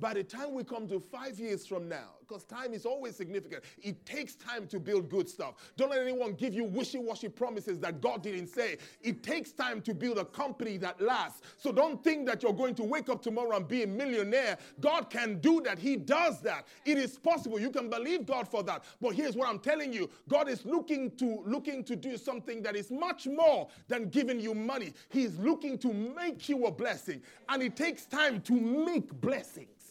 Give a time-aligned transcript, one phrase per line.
[0.00, 3.64] by the time we come to five years from now, because time is always significant,
[3.82, 5.54] it takes time to build good stuff.
[5.76, 8.76] Don't let anyone give you wishy washy promises that God didn't say.
[9.02, 11.42] It takes time to build a company that lasts.
[11.56, 14.58] So don't think that you're going to wake up tomorrow and be a millionaire.
[14.80, 15.78] God can do that.
[15.78, 16.66] He does that.
[16.84, 17.58] It is possible.
[17.58, 18.84] You can believe God for that.
[19.00, 22.76] But here's what I'm telling you God is looking to, looking to do something that
[22.76, 24.92] is much more than giving you money.
[25.08, 27.22] He's looking to make you a blessing.
[27.48, 29.87] And it takes time to make blessings.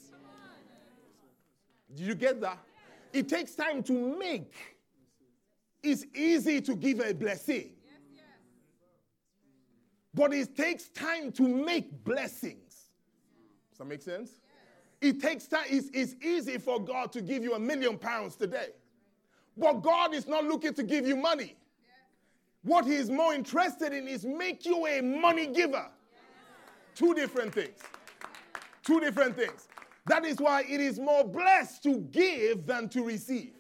[1.96, 2.60] Did you get that?
[3.14, 4.54] It takes time to make.
[5.82, 7.72] It's easy to give a blessing.
[10.14, 12.90] But it takes time to make blessings.
[13.70, 14.32] Does that make sense?
[15.00, 15.66] It takes time.
[15.70, 18.70] It's, it's easy for God to give you a million pounds today.
[19.56, 21.56] But God is not looking to give you money.
[22.64, 25.88] What He is more interested in is make you a money giver.
[26.96, 27.80] Two different things.
[28.84, 29.68] Two different things.
[30.08, 33.54] That is why it is more blessed to give than to receive.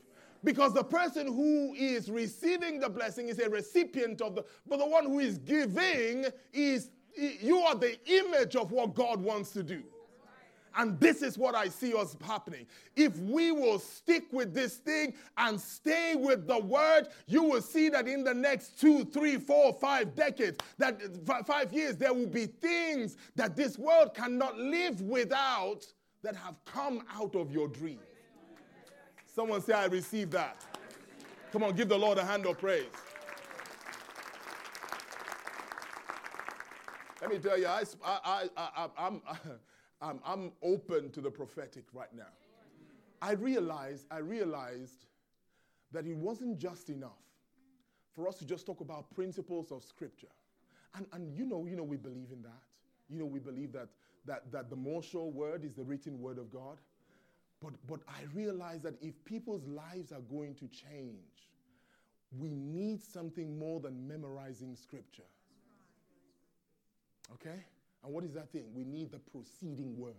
[0.43, 4.87] Because the person who is receiving the blessing is a recipient of the, but the
[4.87, 9.84] one who is giving is, you are the image of what God wants to do.
[10.76, 12.67] And this is what I see us happening.
[12.95, 17.89] If we will stick with this thing and stay with the word, you will see
[17.89, 21.01] that in the next two, three, four, five decades, that
[21.48, 25.84] five years, there will be things that this world cannot live without
[26.23, 27.99] that have come out of your dream.
[29.26, 30.65] Someone say, I receive that.
[31.51, 32.85] Come on, give the Lord a hand of praise.
[37.21, 39.21] Let me tell you, I, I, I, I'm,
[40.01, 42.27] I'm, I'm open to the prophetic right now.
[43.21, 45.05] I realized, I realized
[45.91, 47.12] that it wasn't just enough
[48.13, 50.27] for us to just talk about principles of scripture.
[50.95, 52.63] And, and you know, you know, we believe in that.
[53.10, 53.88] You know, we believe that,
[54.27, 56.77] that, that the more sure word is the written word of God.
[57.61, 61.49] But, but I realize that if people's lives are going to change,
[62.37, 65.23] we need something more than memorizing scripture.
[67.33, 67.66] Okay?
[68.03, 68.66] And what is that thing?
[68.75, 70.13] We need the proceeding word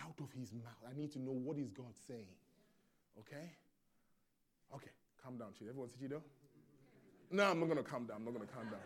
[0.00, 0.88] out of his mouth.
[0.88, 2.36] I need to know what is God saying.
[3.18, 3.50] Okay?
[4.74, 4.90] Okay,
[5.22, 5.68] calm down, Chido.
[5.70, 6.20] Everyone sit Chido?
[7.30, 8.18] No, I'm not going to calm down.
[8.18, 8.80] I'm not going to calm down.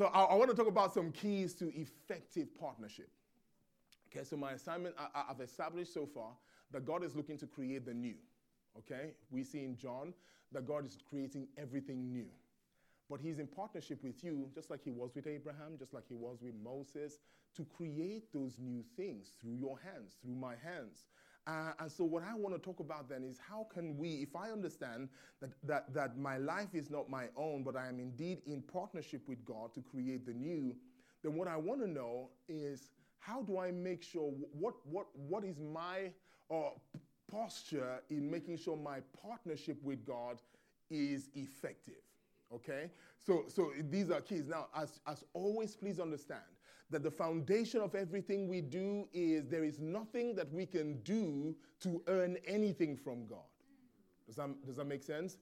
[0.00, 3.10] So I, I, want to talk about some keys to effective partnership.
[4.08, 6.30] Okay, so my assignment, I, I've established so far
[6.70, 8.14] that God is looking to create the new.
[8.78, 9.10] Okay?
[9.30, 10.14] We see in John
[10.52, 12.28] that God is creating everything new.
[13.10, 16.14] But he's in partnership with you, just like he was with Abraham, just like he
[16.14, 17.18] was with Moses,
[17.56, 21.04] to create those new things through your hands, through my hands.
[21.50, 24.36] Uh, and so, what I want to talk about then is how can we, if
[24.36, 25.08] I understand
[25.40, 29.22] that, that, that my life is not my own, but I am indeed in partnership
[29.26, 30.76] with God to create the new,
[31.24, 35.42] then what I want to know is how do I make sure, what, what, what
[35.44, 36.12] is my
[36.52, 36.70] uh,
[37.30, 40.40] posture in making sure my partnership with God
[40.88, 42.02] is effective?
[42.54, 42.90] Okay?
[43.18, 44.46] So, so these are keys.
[44.46, 46.42] Now, as, as always, please understand
[46.90, 51.54] that the foundation of everything we do is there is nothing that we can do
[51.80, 53.38] to earn anything from God.
[54.26, 55.38] Does that, does that make sense?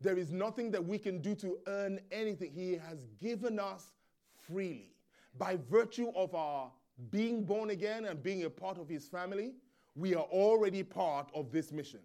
[0.00, 2.52] There is nothing that we can do to earn anything.
[2.52, 3.92] He has given us
[4.36, 4.90] freely.
[5.38, 6.70] By virtue of our
[7.10, 9.52] being born again and being a part of His family,
[9.94, 12.00] we are already part of this mission.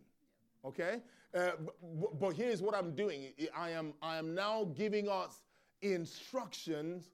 [0.65, 1.01] Okay?
[1.33, 1.51] Uh,
[1.99, 3.33] but, but, here's what I'm doing.
[3.55, 5.43] I am, I am now giving us
[5.81, 7.11] instructions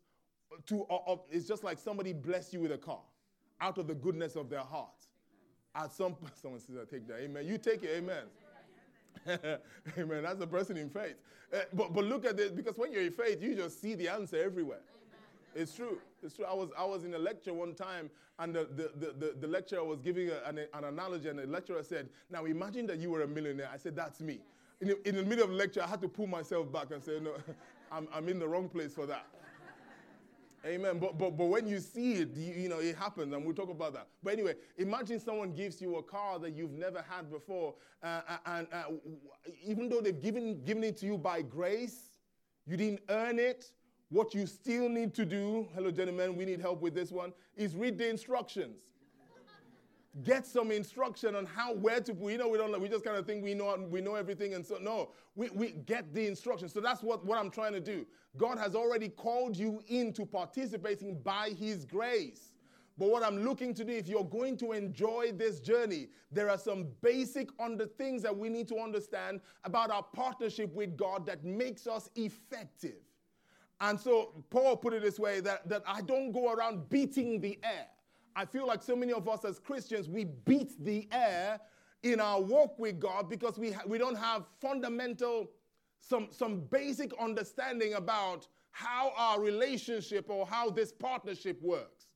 [0.67, 3.01] to, uh, uh, it's just like somebody bless you with a car
[3.61, 4.89] out of the goodness of their heart.
[5.75, 7.19] At some point, someone says, I take that.
[7.21, 7.45] Amen.
[7.45, 7.91] You take it.
[7.97, 8.23] Amen.
[9.97, 10.23] Amen.
[10.23, 11.15] That's a person in faith.
[11.53, 14.09] Uh, but, but look at this, because when you're in faith, you just see the
[14.09, 14.81] answer everywhere.
[15.55, 15.99] It's true.
[16.23, 16.45] It's true.
[16.45, 18.09] I was, I was in a lecture one time,
[18.39, 21.83] and the, the, the, the lecturer was giving a, an, an analogy, and the lecturer
[21.83, 23.69] said, Now imagine that you were a millionaire.
[23.71, 24.39] I said, That's me.
[24.81, 27.03] In the, in the middle of the lecture, I had to pull myself back and
[27.03, 27.33] say, No,
[27.91, 29.27] I'm, I'm in the wrong place for that.
[30.65, 30.97] Amen.
[30.97, 33.69] But, but, but when you see it, you, you, know, it happens, and we'll talk
[33.69, 34.07] about that.
[34.23, 38.37] But anyway, imagine someone gives you a car that you've never had before, uh, uh
[38.45, 38.83] and uh,
[39.65, 42.17] even though they've given, given it to you by grace,
[42.65, 43.71] you didn't earn it,
[44.09, 47.75] what you still need to do, hello, gentlemen, we need help with this one, is
[47.75, 48.92] read the instructions.
[50.21, 52.13] Get some instruction on how, where to.
[52.13, 52.79] You know, we don't.
[52.79, 53.75] We just kind of think we know.
[53.89, 57.39] We know everything, and so no, we, we get the instruction So that's what what
[57.39, 58.05] I'm trying to do.
[58.37, 62.53] God has already called you into participating by His grace.
[62.95, 66.59] But what I'm looking to do, if you're going to enjoy this journey, there are
[66.59, 71.43] some basic under things that we need to understand about our partnership with God that
[71.43, 73.01] makes us effective.
[73.81, 77.57] And so Paul put it this way that, that I don't go around beating the
[77.63, 77.87] air.
[78.35, 81.59] I feel like so many of us as Christians, we beat the air
[82.03, 85.51] in our walk with God because we, ha- we don't have fundamental,
[85.99, 92.07] some, some basic understanding about how our relationship or how this partnership works.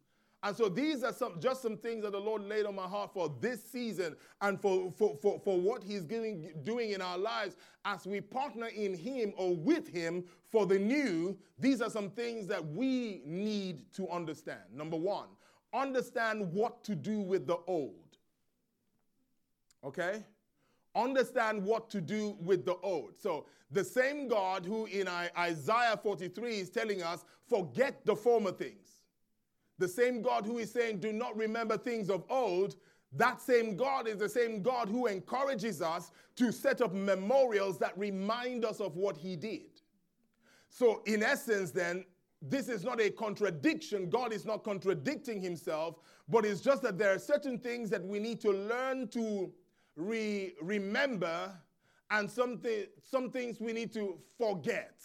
[0.44, 3.12] And so these are some just some things that the Lord laid on my heart
[3.12, 7.58] for this season and for, for, for, for what He's doing, doing in our lives
[7.86, 11.38] as we partner in Him or with Him for the new.
[11.58, 14.62] These are some things that we need to understand.
[14.72, 15.28] Number one,
[15.74, 18.18] understand what to do with the old.
[19.84, 20.24] Okay?
[20.96, 23.14] Understand what to do with the old.
[23.20, 29.02] So, the same God who in Isaiah 43 is telling us, forget the former things.
[29.78, 32.78] The same God who is saying, do not remember things of old.
[33.12, 37.98] That same God is the same God who encourages us to set up memorials that
[37.98, 39.82] remind us of what he did.
[40.70, 42.06] So, in essence, then,
[42.50, 44.10] this is not a contradiction.
[44.10, 45.96] God is not contradicting himself,
[46.28, 49.52] but it's just that there are certain things that we need to learn to
[49.96, 51.52] re- remember
[52.10, 55.04] and some, th- some things we need to forget.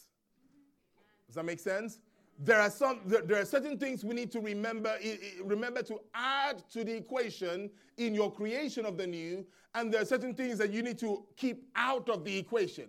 [1.27, 1.99] Does that make sense?
[2.39, 4.97] There are some there are certain things we need to remember
[5.45, 10.05] remember to add to the equation in your creation of the new and there are
[10.05, 12.89] certain things that you need to keep out of the equation.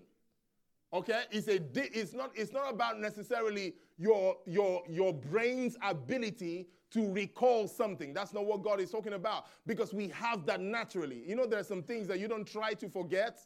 [0.93, 1.23] Okay?
[1.31, 7.67] It's a it's not it's not about necessarily your your your brain's ability to recall
[7.67, 8.13] something.
[8.13, 11.23] That's not what God is talking about because we have that naturally.
[11.27, 13.39] You know, there are some things that you don't try to forget,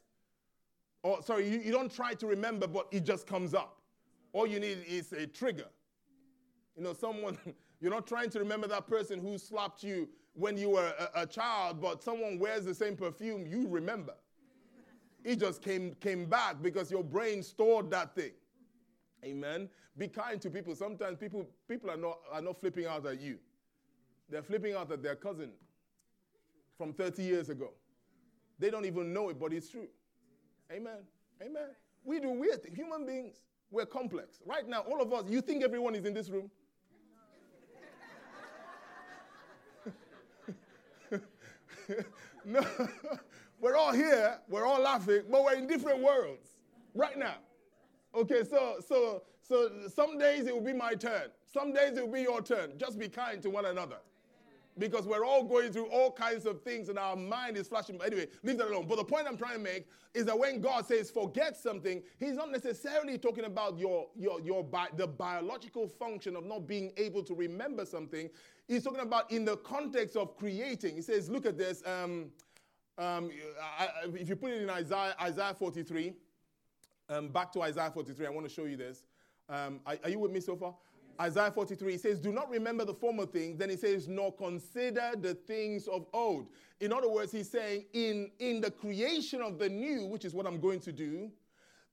[1.01, 3.81] or sorry, you, you don't try to remember, but it just comes up.
[4.33, 5.67] All you need is a trigger.
[6.75, 7.37] You know, someone,
[7.79, 11.25] you're not trying to remember that person who slapped you when you were a, a
[11.25, 14.13] child, but someone wears the same perfume, you remember.
[15.27, 18.31] It just came, came back because your brain stored that thing.
[19.25, 19.67] Amen.
[19.97, 20.73] Be kind to people.
[20.73, 23.37] Sometimes people, people are, not, are not flipping out at you,
[24.29, 25.49] they're flipping out at their cousin
[26.77, 27.71] from 30 years ago.
[28.57, 29.89] They don't even know it, but it's true.
[30.71, 30.99] Amen.
[31.41, 31.71] Amen.
[32.05, 32.77] We do weird things.
[32.77, 34.39] Human beings, we're complex.
[34.45, 36.49] Right now, all of us, you think everyone is in this room?
[42.45, 42.65] no.
[43.59, 46.49] we're all here, we're all laughing, but we're in different worlds
[46.93, 47.35] right now.
[48.15, 51.29] Okay, so so so some days it will be my turn.
[51.45, 52.73] Some days it will be your turn.
[52.77, 53.97] Just be kind to one another.
[54.79, 57.97] Because we're all going through all kinds of things and our mind is flashing.
[57.97, 58.85] By anyway, leave that alone.
[58.87, 62.35] But the point I'm trying to make is that when God says forget something, He's
[62.35, 67.23] not necessarily talking about your, your, your bi- the biological function of not being able
[67.23, 68.29] to remember something.
[68.67, 70.95] He's talking about in the context of creating.
[70.95, 71.81] He says, look at this.
[71.83, 72.29] Um,
[72.97, 73.29] um,
[73.79, 76.13] I, if you put it in Isaiah, Isaiah 43,
[77.09, 78.25] um, back to Isaiah 43.
[78.25, 79.03] I want to show you this.
[79.49, 80.75] Um, are, are, you with me so far?
[81.19, 83.57] Isaiah 43, he says, Do not remember the former things.
[83.57, 86.47] Then he says, Nor consider the things of old.
[86.79, 90.45] In other words, he's saying, in, in the creation of the new, which is what
[90.45, 91.31] I'm going to do,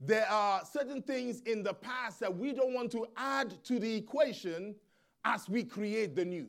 [0.01, 3.95] there are certain things in the past that we don't want to add to the
[3.95, 4.75] equation
[5.25, 6.49] as we create the new.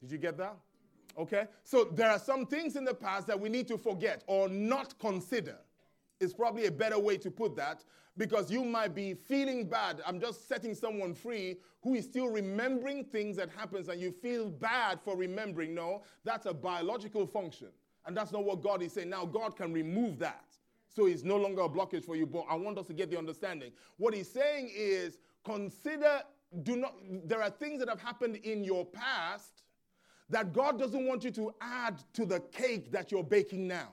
[0.00, 0.56] Did you get that?
[1.18, 1.46] Okay?
[1.62, 4.98] So there are some things in the past that we need to forget or not
[4.98, 5.58] consider
[6.20, 7.84] It's probably a better way to put that
[8.16, 10.00] because you might be feeling bad.
[10.06, 14.48] I'm just setting someone free who is still remembering things that happens and you feel
[14.48, 15.74] bad for remembering.
[15.74, 17.68] No, that's a biological function.
[18.06, 19.10] And that's not what God is saying.
[19.10, 20.44] Now God can remove that.
[20.88, 23.18] So it's no longer a blockage for you, but I want us to get the
[23.18, 23.72] understanding.
[23.96, 26.22] What he's saying is consider
[26.62, 26.94] do not
[27.24, 29.63] there are things that have happened in your past
[30.30, 33.90] that God doesn't want you to add to the cake that you're baking now.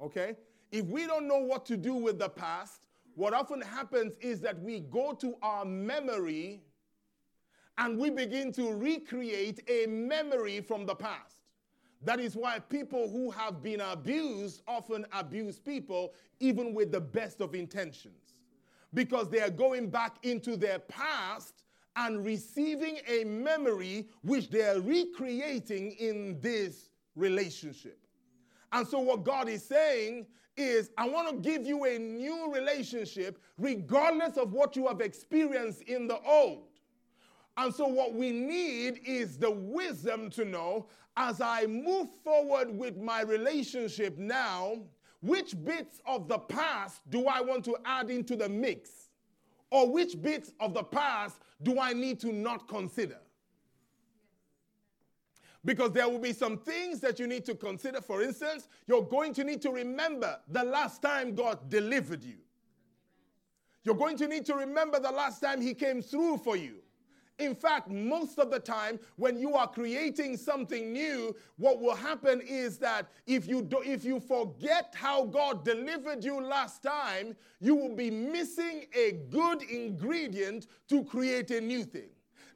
[0.00, 0.36] Okay?
[0.70, 4.58] If we don't know what to do with the past, what often happens is that
[4.60, 6.62] we go to our memory
[7.78, 11.36] and we begin to recreate a memory from the past.
[12.04, 17.40] That is why people who have been abused often abuse people, even with the best
[17.40, 18.34] of intentions,
[18.92, 21.62] because they are going back into their past
[21.96, 27.98] and receiving a memory which they are recreating in this relationship.
[28.72, 33.38] And so, what God is saying is, I want to give you a new relationship
[33.58, 36.68] regardless of what you have experienced in the old.
[37.56, 42.96] And so, what we need is the wisdom to know as I move forward with
[42.96, 44.78] my relationship now,
[45.20, 49.10] which bits of the past do I want to add into the mix?
[49.70, 53.18] Or which bits of the past do I need to not consider?
[55.64, 58.00] Because there will be some things that you need to consider.
[58.00, 62.38] For instance, you're going to need to remember the last time God delivered you.
[63.84, 66.81] You're going to need to remember the last time He came through for you.
[67.42, 72.40] In fact, most of the time, when you are creating something new, what will happen
[72.40, 77.74] is that if you do, if you forget how God delivered you last time, you
[77.74, 82.10] will be missing a good ingredient to create a new thing.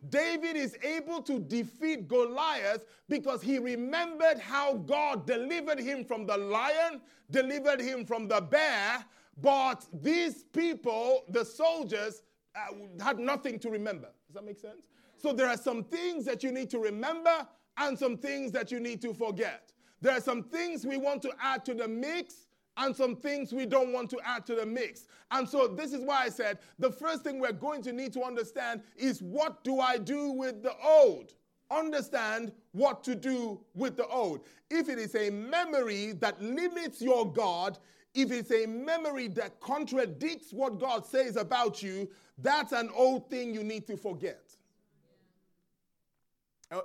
[0.09, 6.37] David is able to defeat Goliath because he remembered how God delivered him from the
[6.37, 7.01] lion,
[7.31, 9.05] delivered him from the bear,
[9.39, 12.23] but these people, the soldiers,
[12.55, 14.09] uh, had nothing to remember.
[14.37, 14.87] That make sense?
[15.17, 18.81] So there are some things that you need to remember and some things that you
[18.81, 19.73] need to forget.
[20.03, 23.65] There are some things we want to add to the mix and some things we
[23.65, 25.07] don't want to add to the mix.
[25.31, 28.25] And so this is why I said the first thing we're going to need to
[28.25, 31.33] understand is what do I do with the old?
[31.71, 34.43] Understand what to do with the old.
[34.71, 37.79] If it is a memory that limits your God,
[38.17, 42.09] if it's a memory that contradicts what God says about you,
[42.39, 44.43] that's an old thing you need to forget.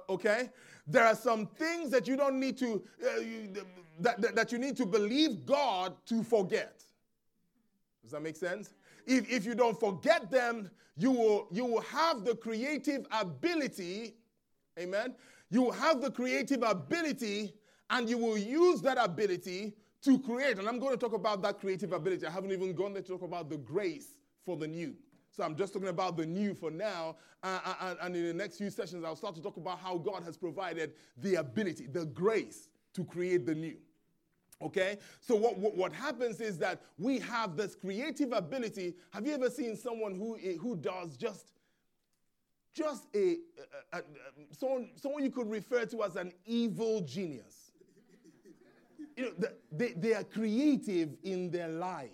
[0.10, 0.50] Okay?
[0.86, 3.54] There are some things that you don't need to, uh, you,
[4.00, 6.84] that, that, that you need to believe God to forget.
[8.04, 8.74] Does that make sense?
[9.08, 14.16] If, if you don't forget them, you will, you will have the creative ability,
[14.78, 15.16] amen?
[15.50, 17.54] You will have the creative ability
[17.90, 19.74] and you will use that ability
[20.04, 20.58] to create.
[20.58, 22.26] And I'm going to talk about that creative ability.
[22.26, 24.16] I haven't even gone there to talk about the grace
[24.46, 24.96] for the new.
[25.32, 27.16] So I'm just talking about the new for now.
[27.42, 29.98] Uh, uh, uh, and in the next few sessions, I'll start to talk about how
[29.98, 33.78] God has provided the ability, the grace to create the new.
[34.62, 34.98] Okay?
[35.22, 38.96] So what, what, what, happens is that we have this creative ability.
[39.12, 41.48] Have you ever seen someone who, eh, who does just
[42.74, 43.38] just a,
[43.92, 44.02] a, a, a
[44.52, 47.61] someone, someone you could refer to as an evil genius?
[49.22, 52.10] You know, the, they, they are creative in their lies.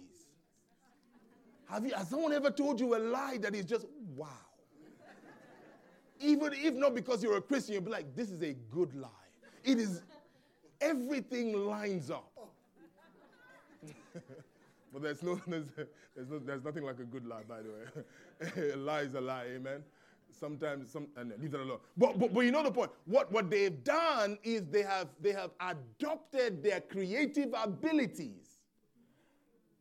[1.69, 4.27] Have you, has someone ever told you a lie that is just, wow?
[6.19, 9.07] Even if not because you're a Christian, you'll be like, this is a good lie.
[9.63, 10.01] It is,
[10.81, 12.29] everything lines up.
[14.91, 15.67] but there's no, there's,
[16.13, 18.73] there's, no, there's nothing like a good lie, by the way.
[18.73, 19.81] a lie is a lie, amen?
[20.39, 21.79] Sometimes, some, and leave that alone.
[21.95, 22.91] But, but, but you know the point.
[23.05, 28.59] What, what they've done is they have, they have adopted their creative abilities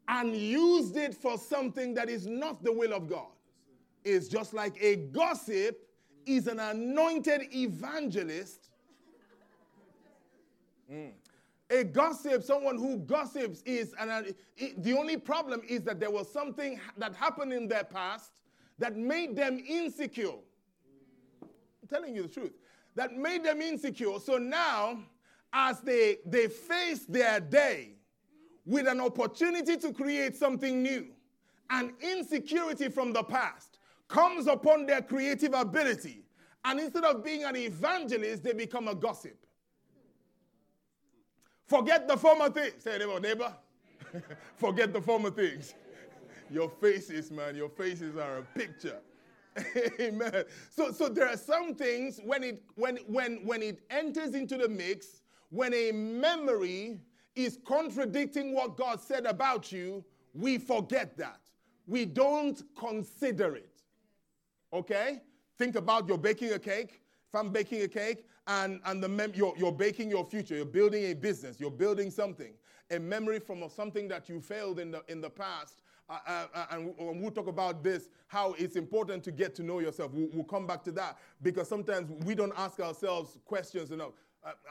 [0.08, 3.26] and used it for something that is not the will of God.
[4.04, 5.86] It's just like a gossip
[6.26, 8.70] is an anointed evangelist.
[10.90, 11.12] Mm.
[11.70, 14.22] A gossip, someone who gossips, is an, uh,
[14.78, 18.30] the only problem is that there was something that happened in their past
[18.78, 20.38] that made them insecure.
[21.42, 22.52] I'm telling you the truth.
[22.94, 24.18] That made them insecure.
[24.20, 24.98] So now,
[25.52, 27.96] as they, they face their day,
[28.66, 31.06] with an opportunity to create something new.
[31.70, 33.78] And insecurity from the past
[34.08, 36.24] comes upon their creative ability.
[36.64, 39.38] And instead of being an evangelist, they become a gossip.
[41.66, 42.82] Forget the former things.
[42.82, 43.52] Say, neighbor, neighbor.
[44.56, 45.74] Forget the former things.
[46.50, 48.98] Your faces, man, your faces are a picture.
[50.00, 50.44] Amen.
[50.70, 54.68] So, so there are some things when it when when when it enters into the
[54.68, 57.00] mix, when a memory
[57.34, 61.40] is contradicting what God said about you, we forget that.
[61.86, 63.82] We don't consider it.
[64.72, 65.20] Okay?
[65.58, 67.02] Think about you're baking a cake.
[67.28, 70.64] If I'm baking a cake and, and the mem- you're, you're baking your future, you're
[70.64, 72.52] building a business, you're building something,
[72.90, 75.82] a memory from something that you failed in the, in the past.
[76.70, 80.12] And we'll talk about this, how it's important to get to know yourself.
[80.12, 84.12] We'll, come back to that because sometimes we don't ask ourselves questions enough.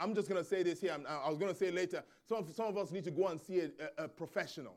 [0.00, 0.96] I'm just going to say this here.
[1.06, 2.02] I was going to say later.
[2.26, 4.76] Some of, some of us need to go and see a, a, a professional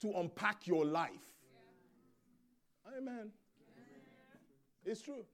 [0.00, 1.10] to unpack your life.
[2.84, 2.98] Yeah.
[2.98, 3.30] Amen.
[4.84, 4.92] Yeah.
[4.92, 5.24] It's true.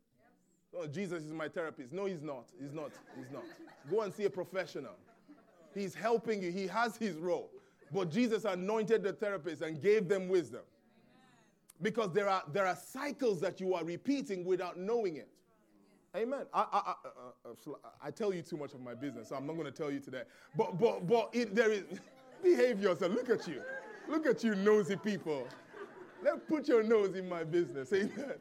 [0.74, 1.92] Oh, Jesus is my therapist.
[1.92, 2.46] No, he's not.
[2.58, 2.92] He's not.
[3.16, 3.44] He's not.
[3.90, 4.96] Go and see a professional.
[5.74, 6.50] He's helping you.
[6.50, 7.50] He has his role.
[7.92, 10.62] But Jesus anointed the therapist and gave them wisdom.
[11.80, 15.28] Because there are, there are cycles that you are repeating without knowing it.
[16.16, 16.46] Amen.
[16.52, 19.46] I, I, I, uh, uh, I, tell you too much of my business, so I'm
[19.46, 20.22] not going to tell you today.
[20.56, 21.84] But, but, but it, there is,
[22.42, 23.12] behave yourself.
[23.12, 23.62] Look at you.
[24.08, 25.48] Look at you, nosy people.
[26.22, 27.92] Let put your nose in my business.
[27.94, 28.34] Amen.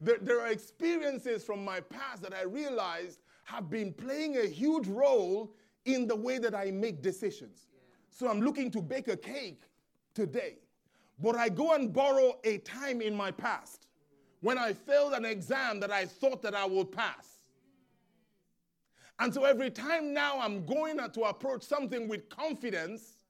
[0.00, 4.86] there, there are experiences from my past that I realized have been playing a huge
[4.86, 5.52] role
[5.84, 7.67] in the way that I make decisions.
[8.18, 9.62] So I'm looking to bake a cake
[10.12, 10.56] today,
[11.20, 13.86] but I go and borrow a time in my past
[14.40, 17.42] when I failed an exam that I thought that I would pass.
[19.20, 23.22] And so every time now I'm going to approach something with confidence,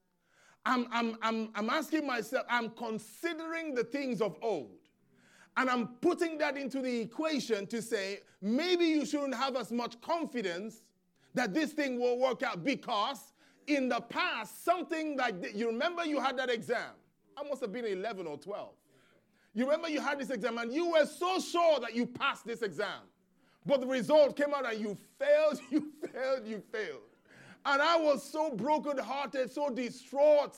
[0.65, 4.79] I'm, I'm, I'm, I'm asking myself, I'm considering the things of old.
[5.55, 10.01] And I'm putting that into the equation to say maybe you shouldn't have as much
[10.01, 10.81] confidence
[11.35, 13.33] that this thing will work out because
[13.69, 16.91] in the past, something like you remember you had that exam.
[17.37, 18.69] I must have been 11 or 12.
[19.53, 22.61] You remember you had this exam and you were so sure that you passed this
[22.61, 23.01] exam.
[23.65, 27.01] But the result came out and you failed, you failed, you failed.
[27.65, 30.57] And I was so brokenhearted, so distraught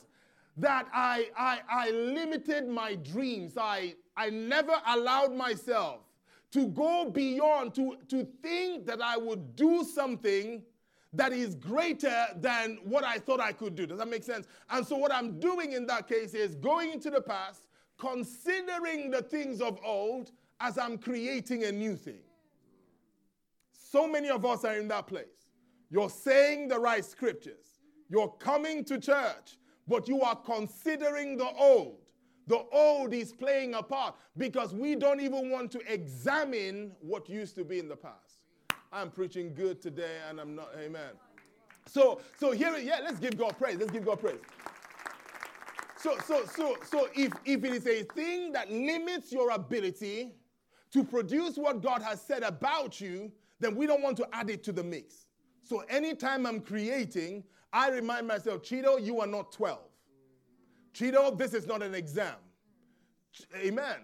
[0.57, 3.57] that I, I, I limited my dreams.
[3.57, 6.01] I, I never allowed myself
[6.51, 10.61] to go beyond, to, to think that I would do something
[11.13, 13.85] that is greater than what I thought I could do.
[13.85, 14.47] Does that make sense?
[14.69, 19.21] And so, what I'm doing in that case is going into the past, considering the
[19.21, 22.21] things of old as I'm creating a new thing.
[23.73, 25.25] So many of us are in that place.
[25.89, 31.97] You're saying the right scriptures, you're coming to church, but you are considering the old.
[32.47, 37.55] The old is playing a part because we don't even want to examine what used
[37.55, 38.30] to be in the past.
[38.91, 41.11] I'm preaching good today and I'm not, amen.
[41.87, 43.77] So, so here, yeah, let's give God praise.
[43.77, 44.39] Let's give God praise.
[45.97, 50.33] So, so, so, so if, if it is a thing that limits your ability
[50.91, 54.63] to produce what God has said about you, then we don't want to add it
[54.63, 55.27] to the mix.
[55.63, 59.79] So anytime I'm creating, I remind myself, Chido, you are not 12.
[60.93, 62.35] Chido, this is not an exam.
[63.55, 63.95] Amen.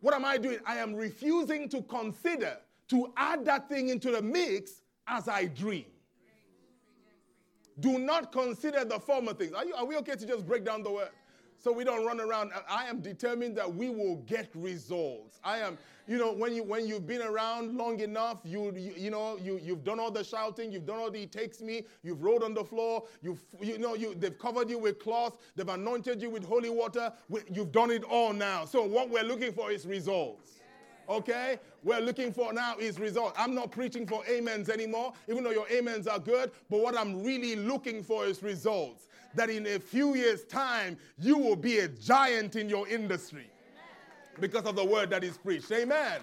[0.00, 0.58] What am I doing?
[0.64, 5.86] I am refusing to consider to add that thing into the mix as I dream.
[7.78, 9.52] Do not consider the former things.
[9.52, 11.10] Are, you, are we okay to just break down the word?
[11.58, 12.52] So we don't run around.
[12.68, 15.40] I am determined that we will get results.
[15.42, 19.10] I am, you know, when you when you've been around long enough, you you, you
[19.10, 22.42] know you you've done all the shouting, you've done all the takes me, you've rolled
[22.42, 26.30] on the floor, you've you know you they've covered you with cloth, they've anointed you
[26.30, 27.12] with holy water.
[27.50, 28.66] You've done it all now.
[28.66, 30.60] So what we're looking for is results.
[31.08, 31.58] Okay?
[31.82, 33.34] We're looking for now is result.
[33.38, 37.22] I'm not preaching for amens anymore, even though your amens are good, but what I'm
[37.22, 39.08] really looking for is results.
[39.34, 43.50] That in a few years' time, you will be a giant in your industry
[44.40, 45.70] because of the word that is preached.
[45.72, 46.20] Amen.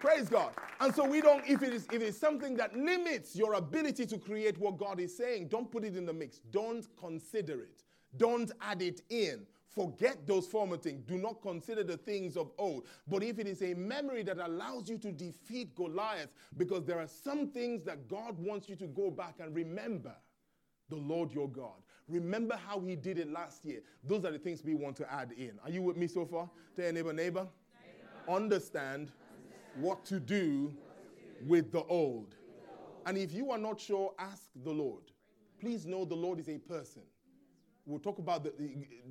[0.00, 0.52] Praise God.
[0.80, 4.18] And so we don't, if it is if it's something that limits your ability to
[4.18, 6.38] create what God is saying, don't put it in the mix.
[6.52, 7.82] Don't consider it.
[8.16, 9.44] Don't add it in.
[9.78, 11.04] Forget those former things.
[11.04, 12.86] Do not consider the things of old.
[13.06, 17.06] But if it is a memory that allows you to defeat Goliath, because there are
[17.06, 20.14] some things that God wants you to go back and remember
[20.88, 21.76] the Lord your God.
[22.08, 23.82] Remember how he did it last year.
[24.02, 25.52] Those are the things we want to add in.
[25.62, 26.50] Are you with me so far?
[26.74, 27.46] Tell your neighbor, neighbor.
[27.46, 28.36] neighbor.
[28.36, 29.12] Understand, Understand
[29.76, 30.74] what to do
[31.46, 32.34] with the old.
[33.06, 35.04] And if you are not sure, ask the Lord.
[35.60, 37.02] Please know the Lord is a person
[37.88, 38.52] we'll talk about the,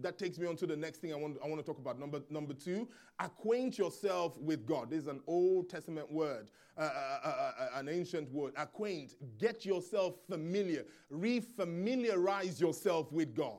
[0.02, 2.00] that takes me on to the next thing I want, I want to talk about.
[2.00, 2.88] Number, number two,
[3.20, 4.92] acquaint yourself with God.
[4.92, 8.54] This is an Old Testament word, uh, uh, uh, uh an ancient word.
[8.56, 13.58] Acquaint, get yourself familiar, refamiliarize yourself with God.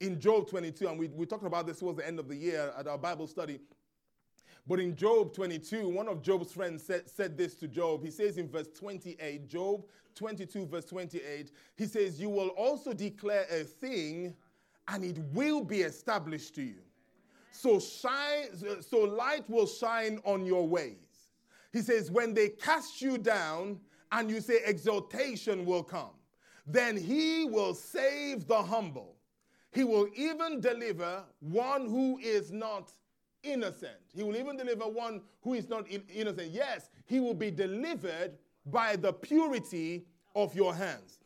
[0.00, 2.72] In Job 22, and we, we talked about this towards the end of the year
[2.78, 3.58] at our Bible study.
[4.68, 8.04] But in Job 22, one of Job's friends said, said this to Job.
[8.04, 13.46] He says in verse 28, Job 22, verse 28, he says, You will also declare
[13.50, 14.34] a thing
[14.88, 16.80] and it will be established to you.
[17.50, 18.48] So shine,
[18.82, 20.96] so light will shine on your ways.
[21.72, 23.80] He says, When they cast you down
[24.12, 26.10] and you say exaltation will come,
[26.66, 29.16] then he will save the humble.
[29.72, 32.92] He will even deliver one who is not
[33.42, 33.98] innocent.
[34.14, 36.50] He will even deliver one who is not innocent.
[36.50, 38.32] Yes, he will be delivered
[38.66, 41.18] by the purity of your hands.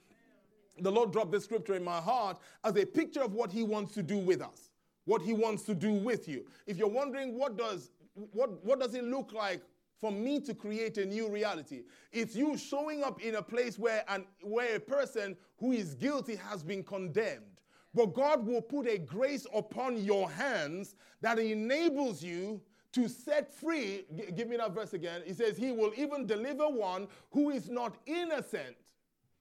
[0.78, 3.92] The Lord dropped this scripture in my heart as a picture of what he wants
[3.94, 4.70] to do with us,
[5.04, 6.46] what he wants to do with you.
[6.66, 7.90] If you're wondering what does
[8.32, 9.62] what, what does it look like
[10.02, 11.82] for me to create a new reality.
[12.10, 16.34] It's you showing up in a place where, an, where a person who is guilty
[16.34, 17.51] has been condemned.
[17.94, 22.60] But God will put a grace upon your hands that enables you
[22.92, 24.04] to set free.
[24.16, 25.22] G- give me that verse again.
[25.26, 28.76] He says, He will even deliver one who is not innocent.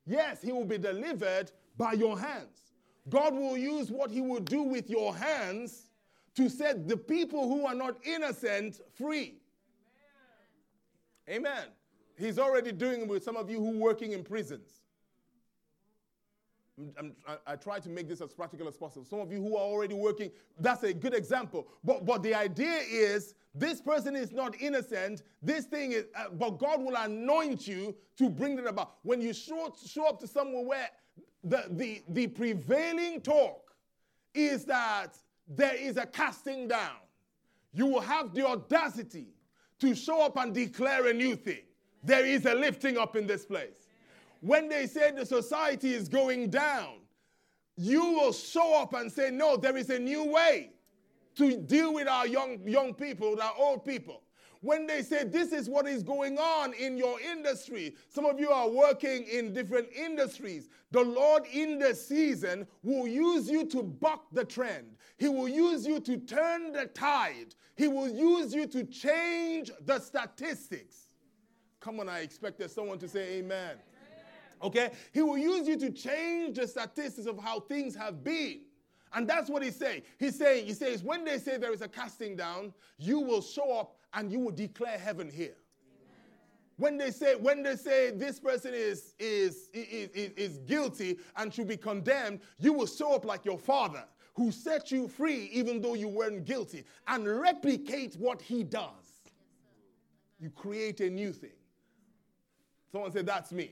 [0.05, 2.73] Yes, he will be delivered by your hands.
[3.09, 5.89] God will use what he will do with your hands
[6.35, 9.41] to set the people who are not innocent free.
[11.29, 11.47] Amen.
[11.47, 11.67] Amen.
[12.17, 14.80] He's already doing it with some of you who are working in prisons.
[16.97, 17.13] I'm,
[17.45, 19.05] i try to make this as practical as possible.
[19.05, 21.67] Some of you who are already working, that's a good example.
[21.83, 25.23] But, but the idea is this person is not innocent.
[25.41, 28.93] This thing is, uh, but God will anoint you to bring it about.
[29.03, 30.89] When you show, show up to somewhere where
[31.43, 33.73] the, the, the prevailing talk
[34.33, 35.17] is that
[35.47, 36.97] there is a casting down,
[37.73, 39.27] you will have the audacity
[39.79, 41.61] to show up and declare a new thing.
[42.03, 43.80] There is a lifting up in this place.
[44.41, 46.95] When they say the society is going down,
[47.77, 50.71] you will show up and say, No, there is a new way
[51.35, 54.23] to deal with our young, young people, our old people.
[54.61, 58.49] When they say this is what is going on in your industry, some of you
[58.49, 60.69] are working in different industries.
[60.91, 64.97] The Lord in the season will use you to buck the trend.
[65.17, 67.55] He will use you to turn the tide.
[67.75, 71.07] He will use you to change the statistics.
[71.79, 73.77] Come on, I expected someone to say amen.
[74.63, 74.91] Okay?
[75.11, 78.61] He will use you to change the statistics of how things have been.
[79.13, 80.03] And that's what he's saying.
[80.19, 83.77] He's saying, he says, when they say there is a casting down, you will show
[83.77, 85.55] up and you will declare heaven here.
[86.77, 91.53] When they say, when they say this person is, is, is, is, is guilty and
[91.53, 95.81] should be condemned, you will show up like your father who set you free even
[95.81, 99.29] though you weren't guilty and replicate what he does.
[100.39, 101.51] You create a new thing.
[102.91, 103.71] Someone said, That's me.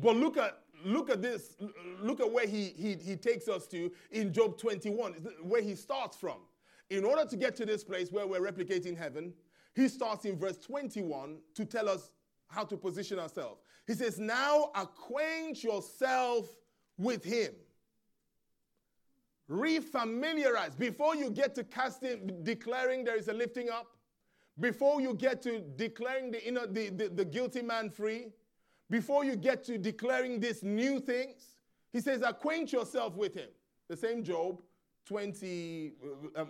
[0.00, 1.56] But look at look at this.
[2.00, 6.16] Look at where he, he, he takes us to in Job 21, where he starts
[6.16, 6.38] from.
[6.90, 9.32] In order to get to this place where we're replicating heaven,
[9.74, 12.12] he starts in verse 21 to tell us
[12.48, 13.60] how to position ourselves.
[13.86, 16.46] He says, Now acquaint yourself
[16.96, 17.52] with him.
[19.50, 20.78] Refamiliarize.
[20.78, 23.86] Before you get to casting, declaring there is a lifting up,
[24.60, 28.28] before you get to declaring the, inner, the, the, the guilty man free,
[28.90, 31.56] before you get to declaring these new things,
[31.92, 33.48] he says, acquaint yourself with him.
[33.88, 34.60] The same Job
[35.06, 35.92] 20,
[36.36, 36.44] uh, uh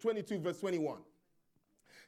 [0.00, 0.98] 22, verse 21.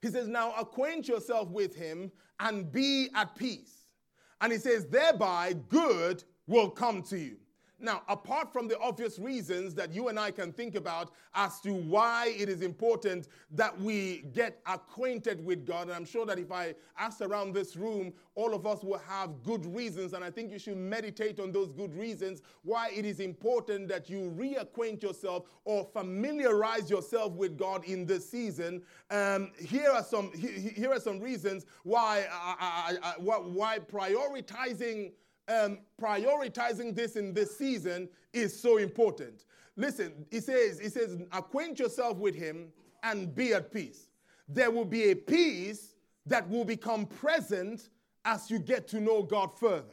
[0.00, 3.92] He says, Now acquaint yourself with him and be at peace.
[4.40, 7.36] And he says, Thereby good will come to you.
[7.78, 11.74] Now, apart from the obvious reasons that you and I can think about as to
[11.74, 16.50] why it is important that we get acquainted with God, and I'm sure that if
[16.50, 20.50] I ask around this room, all of us will have good reasons, and I think
[20.50, 25.44] you should meditate on those good reasons why it is important that you reacquaint yourself
[25.64, 28.82] or familiarize yourself with God in this season.
[29.10, 35.12] Um, here are some here are some reasons why I, I, I, why prioritizing
[35.48, 39.44] um, prioritizing this in this season is so important.
[39.76, 42.68] Listen, he says, he says, acquaint yourself with him
[43.02, 44.08] and be at peace.
[44.48, 45.94] There will be a peace
[46.26, 47.90] that will become present
[48.24, 49.84] as you get to know God further.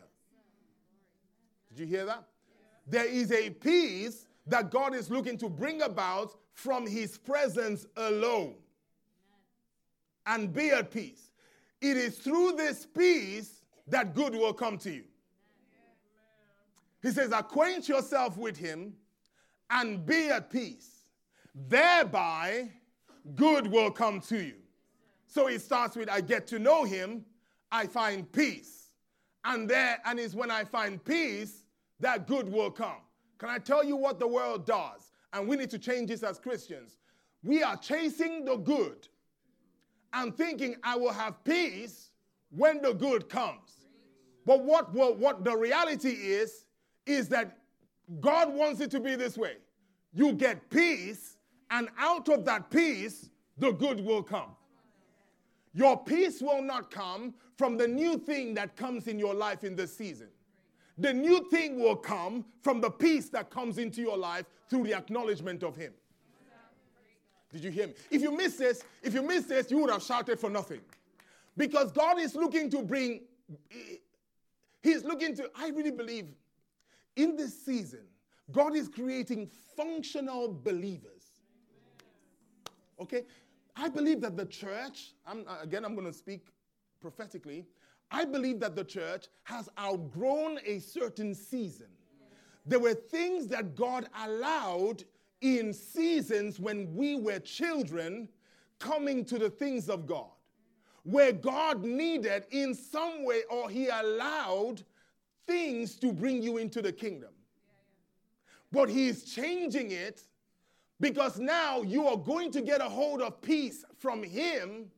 [1.69, 2.23] Did you hear that?
[2.87, 8.55] There is a peace that God is looking to bring about from his presence alone.
[10.25, 11.31] And be at peace.
[11.81, 15.03] It is through this peace that good will come to you.
[17.03, 18.93] He says, acquaint yourself with him
[19.69, 20.89] and be at peace.
[21.53, 22.71] Thereby,
[23.35, 24.55] good will come to you.
[25.27, 27.25] So it starts with, I get to know him,
[27.71, 28.91] I find peace.
[29.43, 31.65] And there, and it's when I find peace
[31.99, 33.01] that good will come.
[33.37, 35.11] Can I tell you what the world does?
[35.33, 36.97] And we need to change this as Christians.
[37.43, 39.07] We are chasing the good
[40.13, 42.11] and thinking I will have peace
[42.51, 43.87] when the good comes.
[44.45, 46.65] But what, what, what the reality is,
[47.05, 47.57] is that
[48.19, 49.57] God wants it to be this way.
[50.13, 51.37] You get peace,
[51.71, 54.55] and out of that peace, the good will come.
[55.73, 59.75] Your peace will not come from the new thing that comes in your life in
[59.75, 60.27] this season.
[60.97, 64.93] The new thing will come from the peace that comes into your life through the
[64.93, 65.93] acknowledgement of Him.
[67.51, 67.93] Did you hear me?
[68.11, 70.81] If you miss this, if you miss this, you would have shouted for nothing.
[71.57, 73.21] Because God is looking to bring,
[74.81, 76.27] He's looking to, I really believe
[77.15, 78.05] in this season,
[78.51, 81.23] God is creating functional believers.
[82.99, 83.23] Okay?
[83.75, 86.47] I believe that the church, I'm, uh, again, I'm going to speak
[87.01, 87.65] prophetically.
[88.11, 91.87] I believe that the church has outgrown a certain season.
[92.65, 95.03] There were things that God allowed
[95.41, 98.29] in seasons when we were children
[98.79, 100.31] coming to the things of God,
[101.03, 104.83] where God needed in some way or He allowed
[105.47, 107.31] things to bring you into the kingdom.
[108.71, 110.21] But he is changing it
[110.99, 114.91] because now you are going to get a hold of peace from him,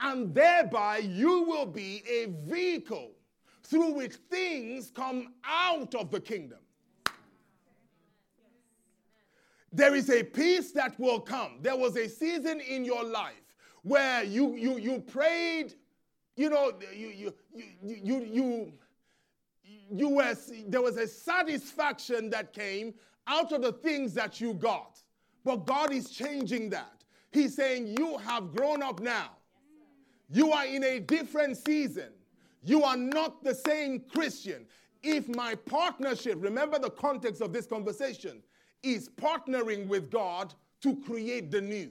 [0.00, 3.12] and thereby you will be a vehicle
[3.64, 6.58] through which things come out of the kingdom.
[9.72, 11.58] There is a peace that will come.
[11.60, 15.74] There was a season in your life where you you you prayed,
[16.36, 17.34] you know, you you
[17.82, 18.72] you you, you
[19.92, 22.94] you were, there was a satisfaction that came
[23.26, 25.00] out of the things that you got.
[25.44, 27.04] But God is changing that.
[27.32, 29.30] He's saying, You have grown up now.
[30.28, 32.10] You are in a different season.
[32.62, 34.66] You are not the same Christian.
[35.02, 38.42] If my partnership, remember the context of this conversation,
[38.82, 41.90] is partnering with God to create the new.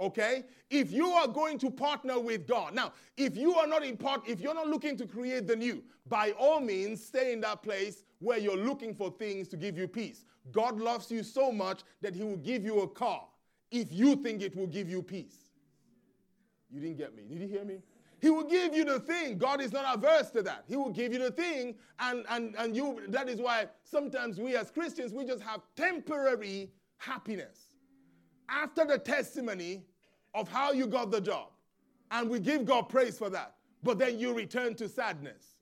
[0.00, 0.44] Okay?
[0.70, 4.22] If you are going to partner with God, now, if you are not in part,
[4.26, 8.04] if you're not looking to create the new, by all means, stay in that place
[8.20, 10.24] where you're looking for things to give you peace.
[10.52, 13.24] God loves you so much that He will give you a car
[13.70, 15.36] if you think it will give you peace.
[16.70, 17.24] You didn't get me.
[17.28, 17.80] Did you hear me?
[18.20, 19.38] He will give you the thing.
[19.38, 20.64] God is not averse to that.
[20.66, 23.00] He will give you the thing, and and and you.
[23.08, 27.67] That is why sometimes we as Christians we just have temporary happiness
[28.48, 29.84] after the testimony
[30.34, 31.48] of how you got the job,
[32.10, 33.54] and we give God praise for that.
[33.82, 35.56] But then you return to sadness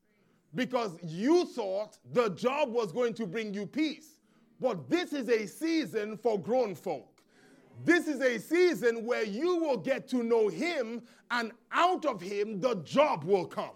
[0.55, 4.20] because you thought the job was going to bring you peace.
[4.61, 7.20] But this is a season for grown folk.
[7.85, 12.61] This is a season where you will get to know Him, and out of Him,
[12.61, 13.75] the job will come.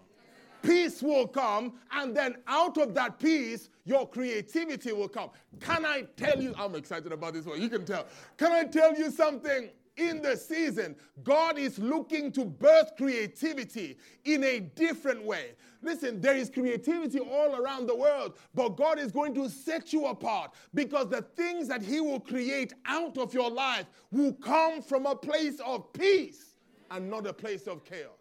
[0.62, 5.30] Peace will come, and then out of that peace, your creativity will come.
[5.60, 6.54] Can I tell you?
[6.58, 7.60] I'm excited about this one.
[7.60, 8.06] You can tell.
[8.36, 9.70] Can I tell you something?
[9.96, 15.52] in the season, God is looking to birth creativity in a different way.
[15.82, 20.06] Listen, there is creativity all around the world, but God is going to set you
[20.06, 25.06] apart because the things that He will create out of your life will come from
[25.06, 26.54] a place of peace
[26.90, 28.19] and not a place of chaos.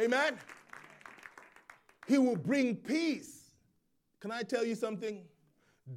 [0.00, 0.38] Amen.
[2.08, 3.50] He will bring peace.
[4.20, 5.22] Can I tell you something?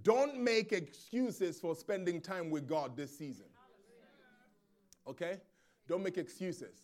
[0.02, 3.46] Don't make excuses for spending time with God this season.
[5.08, 5.38] Okay?
[5.88, 6.82] Don't make excuses.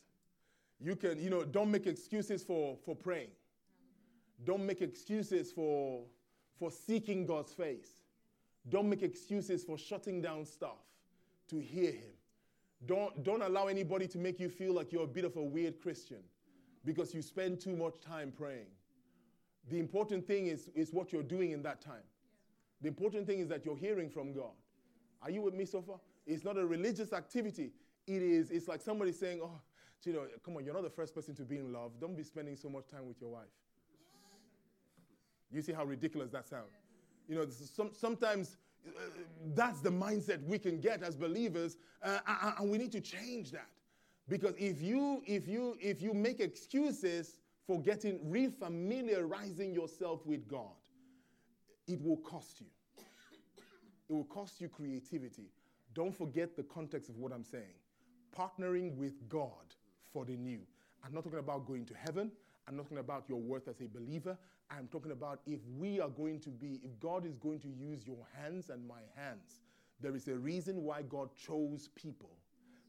[0.79, 3.32] You can, you know, don't make excuses for, for praying.
[4.45, 6.03] Don't make excuses for,
[6.58, 8.03] for seeking God's face.
[8.69, 10.79] Don't make excuses for shutting down stuff
[11.49, 12.13] to hear Him.
[12.86, 15.82] Don't, don't allow anybody to make you feel like you're a bit of a weird
[15.82, 16.23] Christian
[16.89, 18.65] because you spend too much time praying.
[19.69, 22.02] The important thing is, is what you're doing in that time.
[22.82, 24.56] The important thing is that you're hearing from God.
[25.21, 25.97] Are you with me so far?
[26.25, 27.73] It's not a religious activity.
[28.08, 29.62] It is, it's like somebody saying, Oh,
[30.04, 31.91] you know, come on, you're not the first person to be in love.
[32.02, 33.54] Don't be spending so much time with your wife.
[35.52, 36.73] You see how ridiculous that sounds?
[37.28, 39.02] You know, some, sometimes uh,
[39.54, 42.17] that's the mindset we can get as believers, uh,
[42.60, 43.69] and we need to change that.
[44.29, 50.75] Because if you, if you, if you make excuses for getting refamiliarizing yourself with God,
[51.87, 52.67] it will cost you.
[54.07, 55.49] It will cost you creativity.
[55.95, 57.73] Don't forget the context of what I'm saying.
[58.37, 59.73] Partnering with God
[60.13, 60.59] for the new.
[61.03, 62.31] I'm not talking about going to heaven.
[62.67, 64.37] I'm not talking about your worth as a believer.
[64.69, 68.05] I'm talking about if we are going to be, if God is going to use
[68.05, 69.61] your hands and my hands,
[69.99, 72.29] there is a reason why God chose people.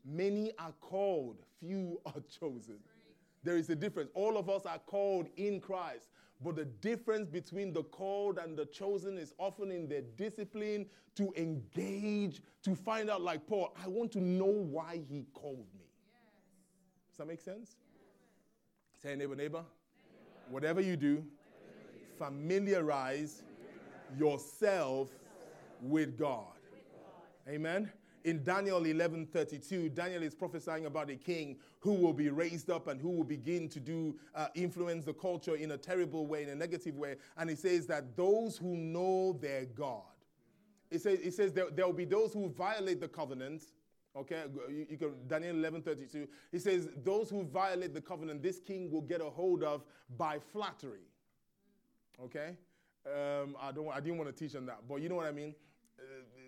[0.04, 2.78] Many are called, few are chosen.
[3.42, 4.10] There is a difference.
[4.14, 6.08] All of us are called in Christ.
[6.42, 10.86] But the difference between the called and the chosen is often in their discipline
[11.16, 15.84] to engage, to find out, like Paul, I want to know why he called me.
[17.10, 17.76] Does that make sense?
[19.02, 19.64] Say, neighbor, neighbor.
[20.48, 21.24] Whatever you do,
[22.18, 23.42] familiarize
[24.18, 25.08] yourself
[25.82, 26.44] with God.
[27.48, 27.90] Amen
[28.24, 33.00] in Daniel 11:32, Daniel is prophesying about a king who will be raised up and
[33.00, 36.54] who will begin to do uh, influence the culture in a terrible way, in a
[36.54, 37.16] negative way.
[37.36, 40.02] And he says that those who know their God,
[40.90, 43.62] it says, says there, there will be those who violate the covenant.
[44.16, 46.26] Okay, you, you can Daniel 11:32.
[46.52, 49.84] He says those who violate the covenant, this king will get a hold of
[50.16, 51.06] by flattery.
[52.22, 52.56] Okay,
[53.06, 53.88] um, I don't.
[53.88, 55.54] I didn't want to teach on that, but you know what I mean
[56.00, 56.39] but,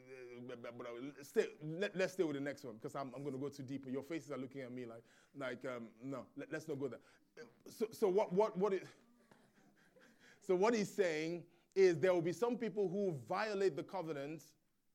[0.48, 3.48] but stay, let, us stay with the next one because I'm, I'm going to go
[3.48, 3.86] too deep.
[3.90, 5.02] Your faces are looking at me like,
[5.38, 6.98] like um, no, let, us not go there.
[7.68, 8.82] So, so what, what, what is,
[10.46, 14.52] so what he's saying is there will be some people who violate the covenants,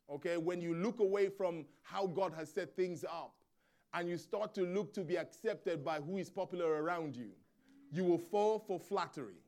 [0.10, 3.34] okay, when you look away from how God has set things up
[3.94, 7.32] and you start to look to be accepted by who is popular around you,
[7.92, 9.42] you will fall for flattery.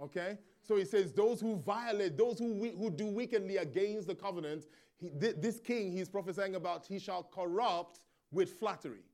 [0.00, 0.38] Okay?
[0.62, 5.10] So he says, those who violate, those who, who do wickedly against the covenant, he,
[5.10, 9.04] th- this king he's prophesying about, he shall corrupt with flattery.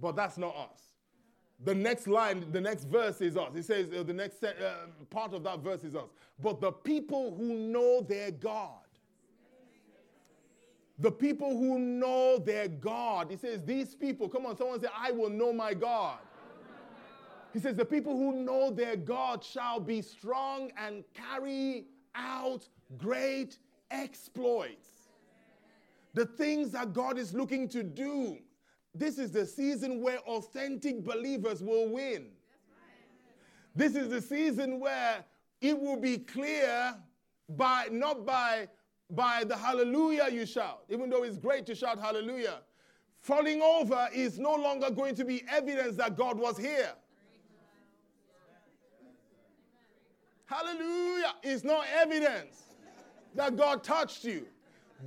[0.00, 0.94] But that's not us.
[1.64, 3.50] The next line, the next verse is us.
[3.52, 4.52] He says, uh, the next uh,
[5.10, 6.08] part of that verse is us.
[6.40, 8.78] But the people who know their God,
[11.00, 15.10] the people who know their God, he says, these people, come on, someone say, I
[15.10, 16.18] will know my God.
[17.52, 23.58] He says, The people who know their God shall be strong and carry out great
[23.90, 24.88] exploits.
[26.14, 28.38] The things that God is looking to do.
[28.94, 32.28] This is the season where authentic believers will win.
[33.76, 35.24] This is the season where
[35.60, 36.96] it will be clear
[37.50, 38.68] by not by
[39.10, 42.60] by the hallelujah you shout, even though it's great to shout hallelujah.
[43.20, 46.92] Falling over is no longer going to be evidence that God was here.
[50.48, 52.62] Hallelujah is not evidence
[53.34, 54.46] that God touched you.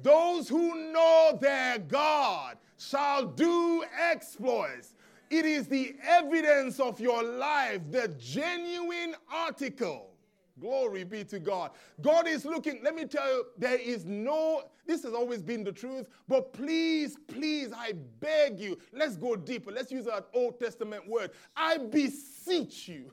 [0.03, 4.93] Those who know their God shall do exploits.
[5.31, 10.11] It is the evidence of your life, the genuine article.
[10.59, 11.71] Glory be to God.
[12.01, 15.71] God is looking, let me tell you, there is no, this has always been the
[15.71, 19.71] truth, but please, please, I beg you, let's go deeper.
[19.71, 21.31] Let's use that Old Testament word.
[21.55, 23.11] I beseech you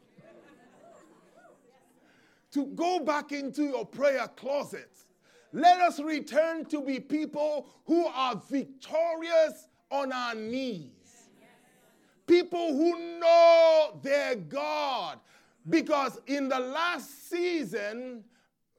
[2.52, 4.90] to go back into your prayer closet.
[5.52, 10.92] Let us return to be people who are victorious on our knees.
[12.26, 15.18] People who know their God.
[15.68, 18.24] Because in the last season,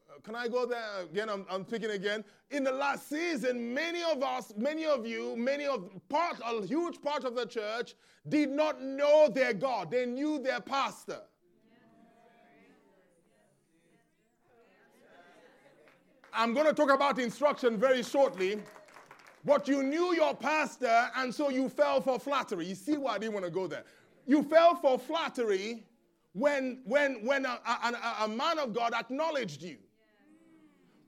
[0.09, 1.29] uh, can I go there again?
[1.29, 2.23] I'm, I'm thinking again.
[2.51, 7.01] In the last season, many of us, many of you, many of part, a huge
[7.01, 7.95] part of the church
[8.27, 9.91] did not know their God.
[9.91, 11.21] They knew their pastor.
[16.33, 18.61] I'm going to talk about instruction very shortly.
[19.45, 22.65] But you knew your pastor, and so you fell for flattery.
[22.65, 23.83] You see why I didn't want to go there.
[24.25, 25.85] You fell for flattery
[26.33, 29.77] when, when, when a, a, a man of God acknowledged you.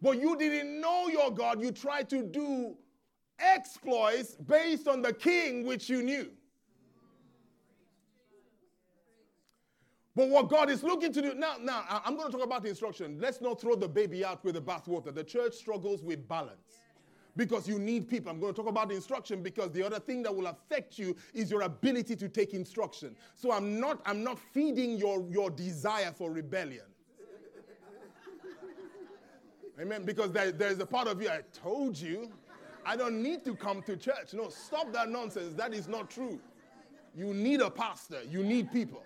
[0.01, 1.61] But you didn't know your God.
[1.61, 2.75] You tried to do
[3.39, 6.31] exploits based on the king which you knew.
[10.15, 13.17] But what God is looking to do now, now I'm going to talk about instruction.
[13.19, 15.13] Let's not throw the baby out with the bathwater.
[15.13, 16.81] The church struggles with balance
[17.37, 18.29] because you need people.
[18.29, 21.49] I'm going to talk about instruction because the other thing that will affect you is
[21.49, 23.15] your ability to take instruction.
[23.35, 26.85] So I'm not I'm not feeding your your desire for rebellion.
[29.79, 30.03] Amen.
[30.03, 32.29] Because there, there's a part of you, I told you,
[32.85, 34.33] I don't need to come to church.
[34.33, 35.53] No, stop that nonsense.
[35.53, 36.39] That is not true.
[37.15, 39.03] You need a pastor, you need people.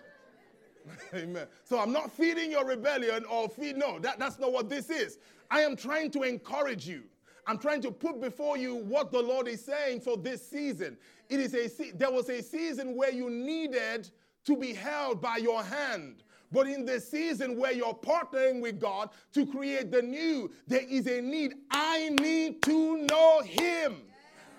[1.14, 1.46] Amen.
[1.64, 5.18] So I'm not feeding your rebellion or feed, no, that, that's not what this is.
[5.50, 7.02] I am trying to encourage you.
[7.46, 10.96] I'm trying to put before you what the Lord is saying for this season.
[11.28, 14.10] It is a there was a season where you needed
[14.46, 16.24] to be held by your hand.
[16.50, 21.06] But in the season where you're partnering with God to create the new, there is
[21.06, 21.54] a need.
[21.70, 24.02] I need to know Him.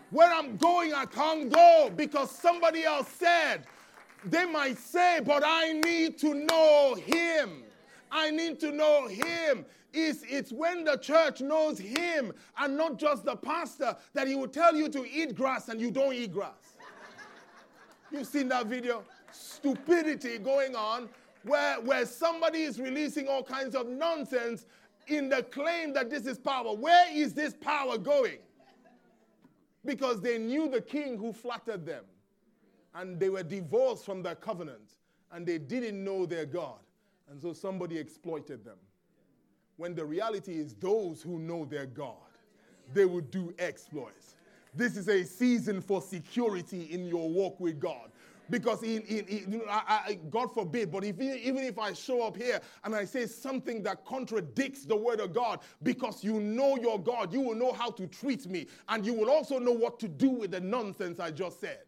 [0.10, 3.66] Where I'm going, I can't go because somebody else said,
[4.25, 7.63] they might say, but I need to know him.
[8.12, 9.65] I need to know him.
[9.93, 14.47] It's, it's when the church knows him and not just the pastor that he will
[14.47, 16.75] tell you to eat grass and you don't eat grass.
[18.12, 19.03] You've seen that video?
[19.32, 21.10] Stupidity going on
[21.43, 24.65] where, where somebody is releasing all kinds of nonsense
[25.08, 26.75] in the claim that this is power.
[26.75, 28.39] Where is this power going?
[29.86, 32.03] Because they knew the king who flattered them
[32.97, 34.95] and they were divorced from their covenant
[35.31, 36.79] and they didn't know their God.
[37.29, 38.77] And so somebody exploited them.
[39.77, 42.15] When the reality is, those who know their God,
[42.93, 44.36] they will do exploits.
[44.73, 48.10] This is a season for security in your walk with God.
[48.49, 52.38] Because in, in, in I, I, God forbid, but if, even if I show up
[52.38, 56.97] here and I say something that contradicts the word of God, because you know your
[56.97, 60.07] God, you will know how to treat me, and you will also know what to
[60.07, 61.79] do with the nonsense I just said.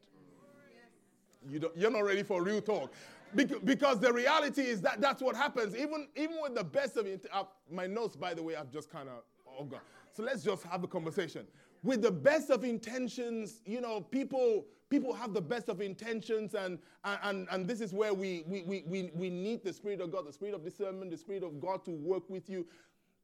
[1.47, 2.93] You you're not ready for real talk.
[3.35, 5.75] Because the reality is that that's what happens.
[5.75, 9.07] Even, even with the best of uh, my notes, by the way, I've just kind
[9.07, 9.81] of, oh God.
[10.11, 11.45] So let's just have a conversation.
[11.83, 16.79] With the best of intentions, you know, people people have the best of intentions, and
[17.03, 20.33] and, and this is where we, we, we, we need the Spirit of God, the
[20.33, 22.65] Spirit of discernment, the Spirit of God to work with you.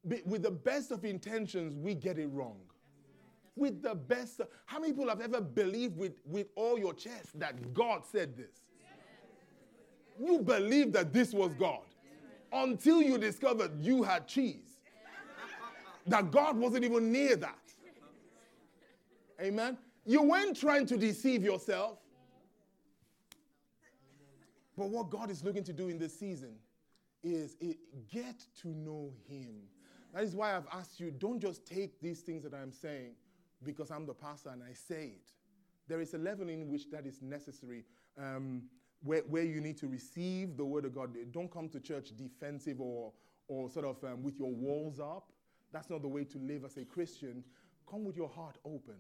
[0.04, 2.60] With the best of intentions, we get it wrong
[3.56, 4.42] with the best.
[4.66, 8.64] How many people have ever believed with, with all your chest that God said this?
[10.20, 11.82] You believed that this was God
[12.52, 14.80] until you discovered you had cheese.
[16.08, 17.60] That God wasn't even near that.
[19.42, 19.78] Amen.
[20.06, 21.98] You weren't trying to deceive yourself.
[24.78, 26.56] But what God is looking to do in this season
[27.24, 27.78] is it,
[28.12, 29.56] get to know Him.
[30.14, 33.14] That is why I've asked you don't just take these things that I'm saying
[33.66, 35.32] because I'm the pastor and I say it.
[35.88, 37.84] There is a level in which that is necessary,
[38.18, 38.64] um,
[39.04, 41.16] where, where you need to receive the word of God.
[41.32, 43.12] Don't come to church defensive or,
[43.48, 45.32] or sort of um, with your walls up.
[45.72, 47.44] That's not the way to live as a Christian.
[47.90, 48.96] Come with your heart open,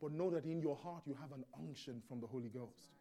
[0.00, 2.92] but know that in your heart you have an unction from the Holy Ghost.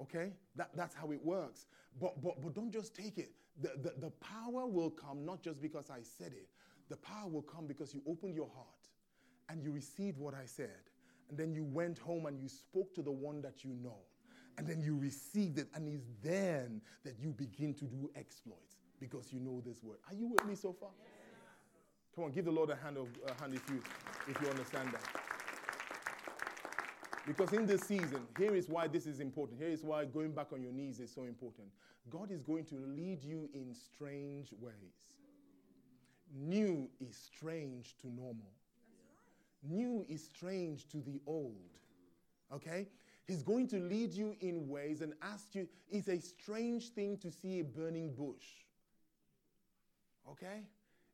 [0.00, 0.32] Okay?
[0.56, 1.66] That, that's how it works.
[2.00, 3.32] But, but, but don't just take it.
[3.60, 6.48] The, the, the power will come not just because I said it,
[6.88, 8.89] the power will come because you opened your heart
[9.50, 10.78] and you received what I said.
[11.28, 13.98] And then you went home and you spoke to the one that you know.
[14.58, 15.68] And then you received it.
[15.74, 19.98] And it's then that you begin to do exploits because you know this word.
[20.08, 20.90] Are you with me so far?
[20.98, 21.08] Yes.
[22.14, 23.82] Come on, give the Lord a hand, of, a hand if, you,
[24.28, 25.22] if you understand that.
[27.26, 29.60] Because in this season, here is why this is important.
[29.60, 31.68] Here is why going back on your knees is so important.
[32.08, 34.74] God is going to lead you in strange ways.
[36.34, 38.50] New is strange to normal.
[39.62, 41.56] New is strange to the old.
[42.52, 42.88] Okay?
[43.26, 47.30] He's going to lead you in ways and ask you, it's a strange thing to
[47.30, 48.44] see a burning bush.
[50.28, 50.62] Okay?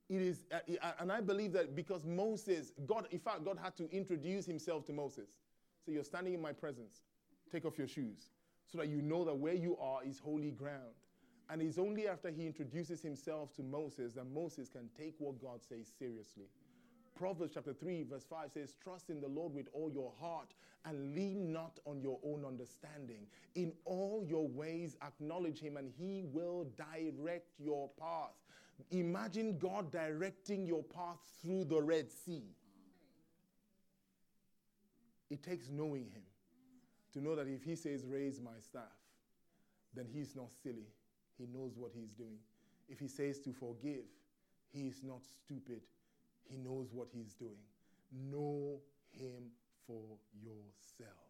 [0.08, 3.90] It is, uh, and I believe that because Moses, God, in fact, God had to
[3.90, 5.28] introduce himself to Moses.
[5.84, 7.02] So you're standing in my presence.
[7.50, 8.30] Take off your shoes
[8.70, 10.94] so that you know that where you are is holy ground.
[11.48, 15.62] And it's only after he introduces himself to Moses that Moses can take what God
[15.62, 16.46] says seriously.
[17.16, 20.52] Proverbs chapter 3, verse 5 says, Trust in the Lord with all your heart
[20.84, 23.26] and lean not on your own understanding.
[23.54, 28.34] In all your ways, acknowledge him, and he will direct your path.
[28.90, 32.44] Imagine God directing your path through the Red Sea.
[35.30, 36.22] It takes knowing him
[37.14, 38.82] to know that if he says, Raise my staff,
[39.94, 40.86] then he's not silly.
[41.38, 42.38] He knows what he's doing.
[42.88, 44.04] If he says to forgive,
[44.72, 45.80] he is not stupid.
[46.48, 47.58] He knows what he's doing.
[48.12, 48.80] Know
[49.12, 49.50] him
[49.86, 50.02] for
[50.42, 51.26] yourself.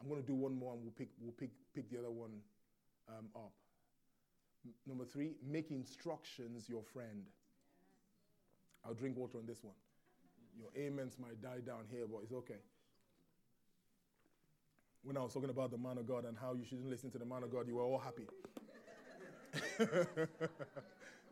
[0.00, 2.30] I'm going to do one more and we'll pick, we'll pick, pick the other one
[3.08, 3.52] um, up.
[4.64, 7.24] M- number three, make instructions your friend.
[8.84, 9.74] I'll drink water on this one.
[10.56, 12.60] Your amens might die down here, but it's okay.
[15.02, 17.18] When I was talking about the man of God and how you shouldn't listen to
[17.18, 18.26] the man of God, you were all happy.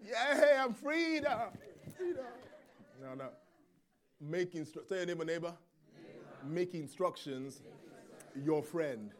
[0.04, 1.50] yeah, I'm free now.
[3.02, 3.28] No, no.
[4.20, 5.54] Make instru- say your neighbor, neighbor.
[5.96, 6.48] neighbor.
[6.48, 7.62] Make instructions
[8.44, 9.10] your friend.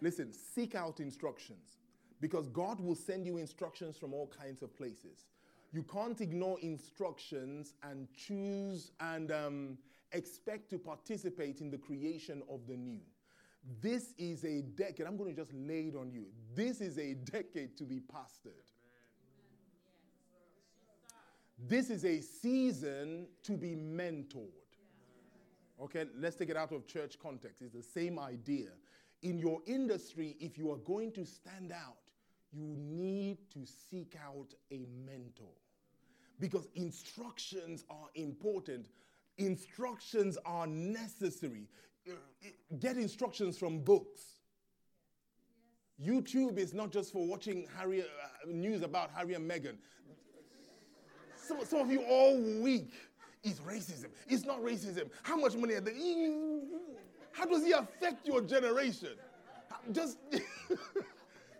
[0.00, 1.78] Listen, seek out instructions
[2.20, 5.26] because God will send you instructions from all kinds of places.
[5.72, 9.78] You can't ignore instructions and choose and um,
[10.12, 13.00] expect to participate in the creation of the new.
[13.80, 15.06] This is a decade.
[15.06, 16.26] I'm going to just lay it on you.
[16.54, 18.70] This is a decade to be pastored.
[21.58, 24.52] This is a season to be mentored.
[25.82, 27.62] Okay, let's take it out of church context.
[27.62, 28.68] It's the same idea.
[29.22, 31.96] In your industry, if you are going to stand out,
[32.52, 35.52] you need to seek out a mentor
[36.40, 38.88] because instructions are important.
[39.38, 41.68] Instructions are necessary.
[42.78, 44.22] Get instructions from books.
[46.02, 48.04] YouTube is not just for watching Harry, uh,
[48.46, 49.76] news about Harry and Meghan.
[51.46, 52.92] Some, some of you all week
[53.44, 54.06] is racism.
[54.28, 55.10] It's not racism.
[55.22, 55.92] How much money are they?
[57.32, 59.10] How does he affect your generation?
[59.92, 60.18] Just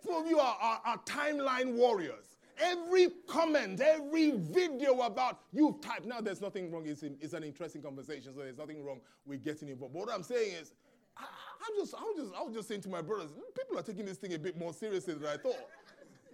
[0.05, 2.39] some of you are, are, are timeline warriors.
[2.59, 6.07] Every comment, every video about you've typed.
[6.07, 6.87] Now, there's nothing wrong.
[6.87, 9.93] It's, it's an interesting conversation, so there's nothing wrong with getting involved.
[9.95, 10.73] But what I'm saying is,
[11.19, 14.07] I, am just, I'm just, I was just saying to my brothers, people are taking
[14.07, 15.69] this thing a bit more seriously than I thought.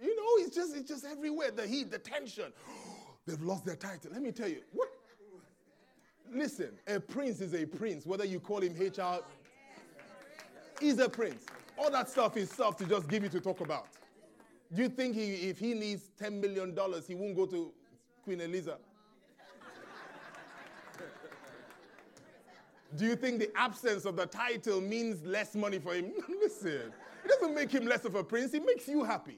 [0.01, 1.51] You know, it's just, it's just everywhere.
[1.51, 2.53] The heat, the tension.
[3.25, 4.11] They've lost their title.
[4.11, 4.61] Let me tell you.
[4.71, 4.89] What?
[6.33, 9.19] Listen, a prince is a prince, whether you call him HR.
[10.79, 11.45] He's a prince.
[11.77, 13.87] All that stuff is stuff to just give you to talk about.
[14.73, 16.75] Do you think he, if he needs $10 million,
[17.07, 17.71] he won't go to
[18.23, 18.77] Queen Eliza?
[22.97, 26.11] Do you think the absence of the title means less money for him?
[26.41, 26.91] Listen,
[27.23, 29.37] it doesn't make him less of a prince, it makes you happy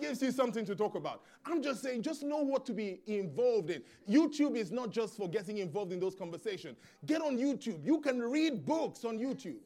[0.00, 1.22] gives you something to talk about.
[1.44, 3.82] I'm just saying, just know what to be involved in.
[4.08, 6.78] YouTube is not just for getting involved in those conversations.
[7.06, 7.84] Get on YouTube.
[7.84, 9.58] You can read books on YouTube.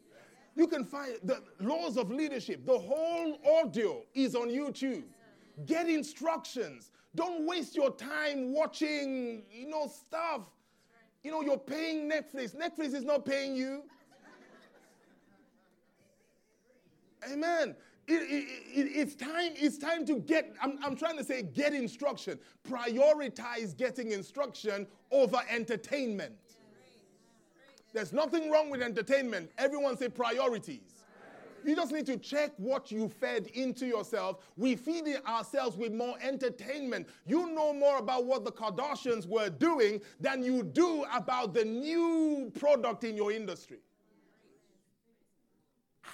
[0.57, 2.67] You can find the laws of leadership.
[2.67, 5.05] The whole audio is on YouTube.
[5.67, 6.91] Get instructions.
[7.15, 10.43] Don't waste your time watching, you know, stuff.
[11.23, 12.57] You know, you're paying Netflix.
[12.57, 13.83] Netflix is not paying you.
[17.31, 17.75] Amen
[18.09, 22.39] it, it, it's time it's time to get I'm, I'm trying to say get instruction
[22.69, 26.35] prioritize getting instruction over entertainment
[27.93, 30.99] there's nothing wrong with entertainment everyone say priorities
[31.65, 34.39] You just need to check what you fed into yourself.
[34.57, 37.09] We feed ourselves with more entertainment.
[37.27, 42.53] You know more about what the Kardashians were doing than you do about the new
[42.59, 43.79] product in your industry.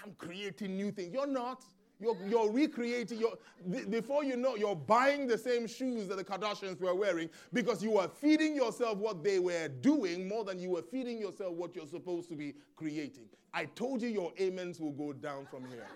[0.03, 1.13] I'm creating new things.
[1.13, 1.63] You're not.
[2.05, 3.39] You're, you're recreating, you're,
[3.87, 7.97] before you know, you're buying the same shoes that the Kardashians were wearing because you
[7.97, 11.87] are feeding yourself what they were doing more than you were feeding yourself what you're
[11.87, 13.25] supposed to be creating.
[13.55, 15.87] I told you your amens will go down from here.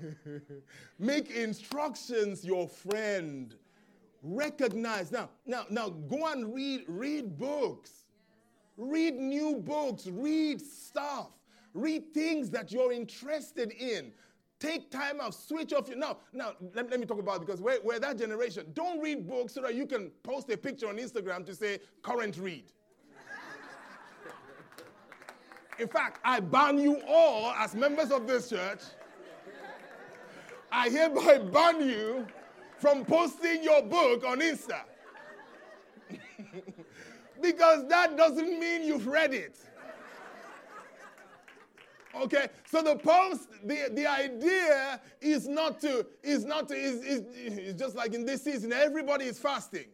[0.98, 3.54] Make instructions your friend.
[4.22, 5.12] Recognize.
[5.12, 8.06] Now, now, now go and read, read books.
[8.76, 10.08] Read new books.
[10.08, 11.30] Read stuff.
[11.74, 14.12] Read things that you're interested in.
[14.58, 15.98] Take time out, switch off your.
[15.98, 18.66] Now, now let, let me talk about because we're, we're that generation.
[18.74, 22.36] Don't read books so that you can post a picture on Instagram to say current
[22.38, 22.64] read.
[25.78, 28.80] In fact, I ban you all as members of this church.
[30.72, 32.26] I hereby ban you
[32.78, 34.80] from posting your book on Insta.
[37.40, 39.56] because that doesn't mean you've read it.
[42.14, 47.58] Okay, so the post, the, the idea is not to, is not to, is, is,
[47.58, 49.86] is just like in this season, everybody is fasting.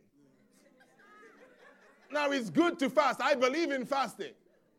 [2.11, 3.21] Now it's good to fast.
[3.21, 4.33] I believe in fasting.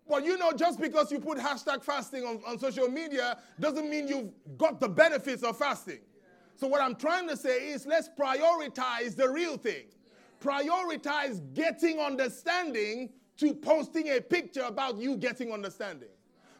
[0.08, 4.08] But you know, just because you put hashtag fasting on, on social media doesn't mean
[4.08, 6.00] you've got the benefits of fasting.
[6.56, 9.86] So, what I'm trying to say is let's prioritize the real thing.
[10.42, 16.10] Prioritize getting understanding to posting a picture about you getting understanding.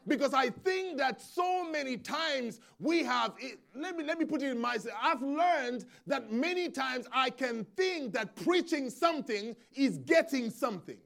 [0.08, 4.44] Because I think that so many times we have, it, let, me, let me put
[4.44, 4.96] it in myself.
[5.02, 10.98] I've learned that many times I can think that preaching something is getting something.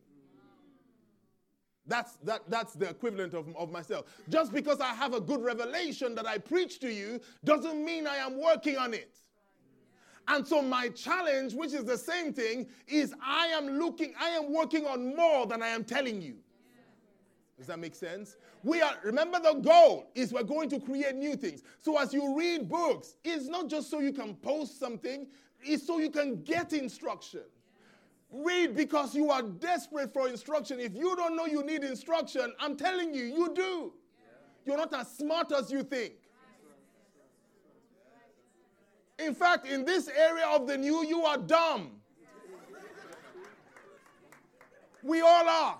[1.85, 4.05] That's, that, that's the equivalent of, of myself.
[4.29, 8.17] Just because I have a good revelation that I preach to you doesn't mean I
[8.17, 9.15] am working on it.
[10.27, 14.53] And so my challenge, which is the same thing, is I am looking, I am
[14.53, 16.35] working on more than I am telling you.
[17.57, 18.37] Does that make sense?
[18.63, 21.63] We are, remember the goal is we're going to create new things.
[21.81, 25.27] So as you read books, it's not just so you can post something,
[25.61, 27.43] it's so you can get instruction.
[28.31, 30.79] Read because you are desperate for instruction.
[30.79, 33.93] If you don't know you need instruction, I'm telling you, you do.
[34.65, 36.13] You're not as smart as you think.
[39.17, 41.91] In fact, in this area of the new, you are dumb.
[45.03, 45.77] We all are.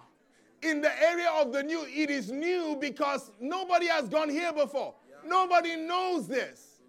[0.62, 4.93] In the area of the new, it is new because nobody has gone here before.
[5.26, 6.82] Nobody knows this.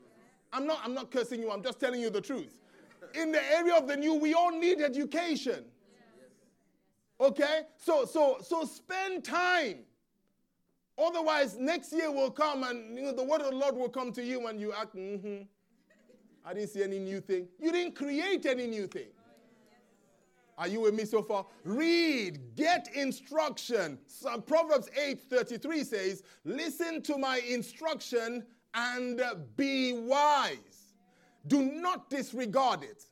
[0.53, 2.61] I'm not, I'm not cursing you, I'm just telling you the truth
[3.15, 5.65] in the area of the new, we all need education.
[7.21, 7.63] Okay?
[7.77, 9.81] So so so spend time.
[10.99, 14.13] Otherwise, next year will come and you know, the word of the Lord will come
[14.13, 15.43] to you and you act, mm-hmm.
[16.45, 17.49] I didn't see any new thing.
[17.59, 19.09] You didn't create any new thing.
[20.61, 21.47] Are you with me so far?
[21.65, 23.99] Read, get instruction.
[24.07, 29.23] So Proverbs 8:33 says, "Listen to my instruction and
[29.57, 30.93] be wise."
[31.47, 33.07] Do not disregard it.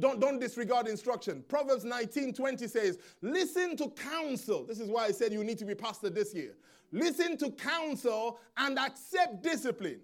[0.00, 1.44] Don't, don't disregard instruction.
[1.48, 4.64] Proverbs 19 20 says, Listen to counsel.
[4.64, 6.56] This is why I said you need to be pastor this year.
[6.92, 10.00] Listen to counsel and accept discipline.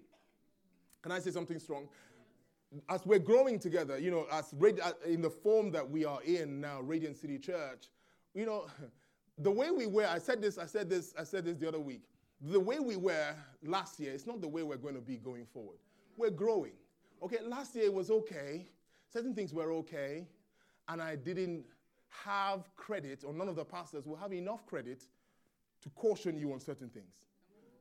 [1.02, 1.88] Can I say something strong?
[2.88, 6.60] As we're growing together, you know, as uh, in the form that we are in
[6.60, 7.88] now, Radiant City Church,
[8.34, 8.66] you know,
[9.38, 11.80] the way we were, I said this, I said this, I said this the other
[11.80, 12.02] week.
[12.40, 15.46] The way we were last year, it's not the way we're going to be going
[15.46, 15.78] forward.
[16.16, 16.72] We're growing.
[17.22, 18.66] Okay, last year was okay.
[19.10, 20.26] Certain things were okay.
[20.88, 21.64] And I didn't
[22.24, 25.04] have credit, or none of the pastors will have enough credit
[25.82, 27.14] to caution you on certain things.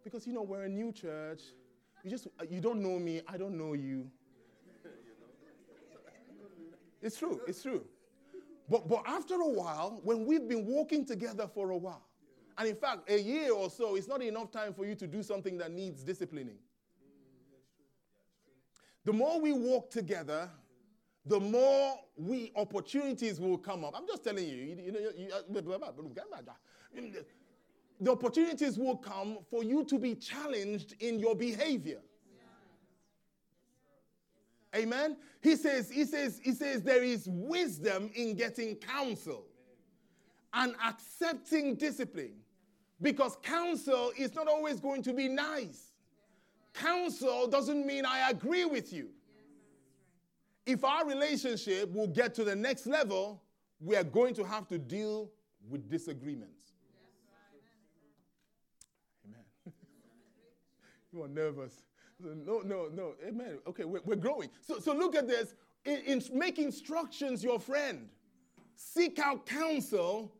[0.04, 1.42] Because, you know, we're a new church.
[2.04, 3.22] You just, you don't know me.
[3.28, 4.10] I don't know you.
[7.06, 7.40] It's true.
[7.48, 7.86] It's true.
[8.68, 12.08] But, but after a while, when we've been walking together for a while,
[12.58, 15.22] and in fact, a year or so is not enough time for you to do
[15.22, 16.58] something that needs disciplining.
[19.04, 20.50] The more we walk together,
[21.28, 23.94] the more we opportunities will come up.
[23.96, 25.42] I'm just telling you, you, know, you, uh,
[28.02, 32.00] the opportunities will come for you to be challenged in your behavior.
[34.76, 35.18] Amen.
[35.42, 39.46] He says, he says, he says there is wisdom in getting counsel
[40.54, 42.36] and accepting discipline.
[43.02, 45.92] Because counsel is not always going to be nice
[46.76, 49.10] counsel doesn't mean I agree with you.
[50.66, 53.42] If our relationship will get to the next level,
[53.80, 55.30] we are going to have to deal
[55.70, 56.74] with disagreements.
[59.26, 59.44] Amen.
[61.14, 61.74] You are nervous.
[62.20, 63.14] No, no, no.
[63.28, 63.60] Amen.
[63.68, 64.50] Okay, we're, we're growing.
[64.62, 65.54] So, so look at this.
[65.84, 68.10] In, in make instructions your friend.
[68.76, 70.34] Seek out counsel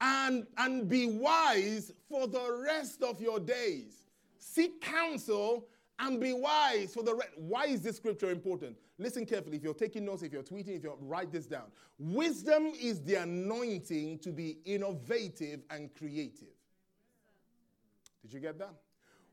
[0.00, 4.08] and, and be wise for the rest of your days.
[4.38, 5.66] Seek counsel
[5.98, 7.30] and be wise for the rest.
[7.36, 8.76] Why is this scripture important?
[8.98, 9.56] Listen carefully.
[9.56, 11.70] If you're taking notes, if you're tweeting, if you write this down.
[11.98, 16.48] Wisdom is the anointing to be innovative and creative.
[18.22, 18.74] Did you get that?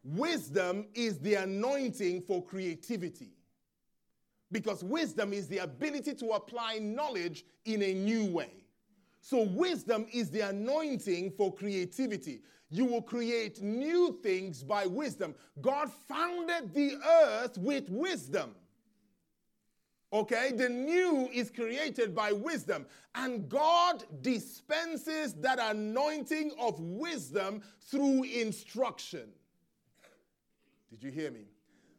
[0.03, 3.31] Wisdom is the anointing for creativity.
[4.51, 8.51] Because wisdom is the ability to apply knowledge in a new way.
[9.21, 12.41] So, wisdom is the anointing for creativity.
[12.71, 15.35] You will create new things by wisdom.
[15.61, 18.55] God founded the earth with wisdom.
[20.11, 28.23] Okay, the new is created by wisdom, and God dispenses that anointing of wisdom through
[28.23, 29.29] instruction.
[30.89, 31.45] Did you hear me?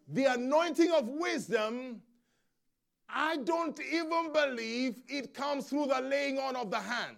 [0.08, 2.02] The anointing of wisdom,
[3.08, 7.16] I don't even believe it comes through the laying on of the hands.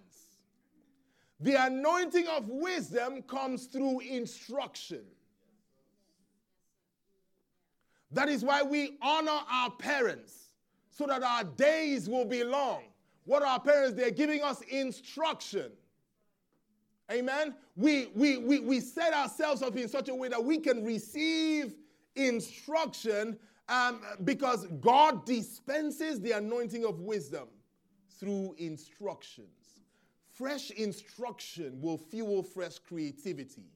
[1.41, 5.03] The anointing of wisdom comes through instruction.
[8.13, 10.51] That is why we honor our parents
[10.91, 12.83] so that our days will be long.
[13.25, 13.97] What are our parents?
[13.97, 15.73] They're giving us instruction.
[17.11, 17.55] Amen.
[17.77, 21.75] We, we, we, we set ourselves up in such a way that we can receive
[22.15, 23.39] instruction
[23.69, 27.49] um, because God dispenses the anointing of wisdom
[28.19, 29.81] through instructions.
[30.33, 33.67] Fresh instruction will fuel fresh creativity.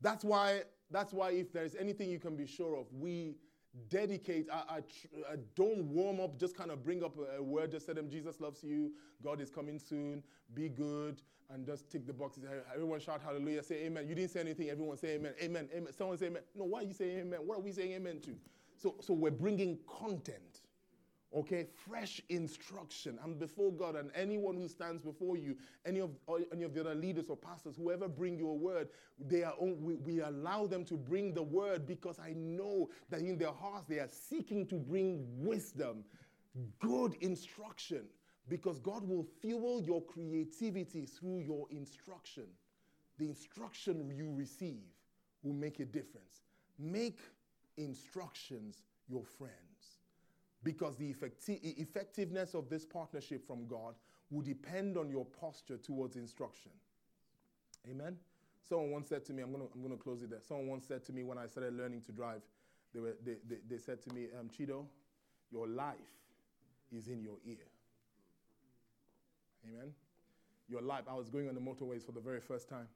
[0.00, 3.36] That's why, that's why if there's anything you can be sure of, we
[3.88, 4.48] dedicate.
[4.52, 7.70] I, I, I, uh, don't warm up, just kind of bring up a, a, word,
[7.72, 10.22] just tell them Jesus loves you, God is coming soon,
[10.54, 12.44] be good, and just tick the boxes.
[12.72, 14.08] Everyone shout hallelujah, say amen.
[14.08, 15.92] You didn't say anything, everyone say amen, amen, amen.
[15.92, 16.42] Someone say amen.
[16.54, 17.40] No, why are you saying amen?
[17.44, 18.36] What are we saying amen to?
[18.76, 20.53] So, so we're bringing content
[21.34, 21.66] okay?
[21.88, 23.18] Fresh instruction.
[23.22, 26.10] And before god and anyone who stands before you any of
[26.52, 30.20] any of the other leaders or pastors whoever bring your word they are we, we
[30.20, 34.08] allow them to bring the word because i know that in their hearts they are
[34.10, 36.04] seeking to bring wisdom
[36.80, 38.04] good instruction
[38.48, 42.44] because god will fuel your creativity through your instruction.
[43.18, 44.82] The instruction you receive
[45.42, 46.42] will make a difference.
[46.78, 47.20] Make
[47.76, 49.73] instructions your friend
[50.64, 53.94] because the effecti- effectiveness of this partnership from God
[54.30, 56.72] will depend on your posture towards instruction.
[57.88, 58.16] Amen?
[58.66, 60.40] Someone once said to me, I'm going to I'm gonna close it there.
[60.40, 62.40] Someone once said to me when I started learning to drive,
[62.94, 64.86] they, were, they, they, they said to me, um, Chido,
[65.52, 65.96] your life
[66.90, 67.66] is in your ear.
[69.68, 69.92] Amen?
[70.68, 72.88] Your life, I was going on the motorways for the very first time,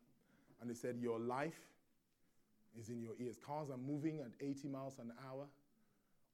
[0.60, 1.58] and they said, Your life
[2.78, 3.36] is in your ears.
[3.44, 5.46] Cars are moving at 80 miles an hour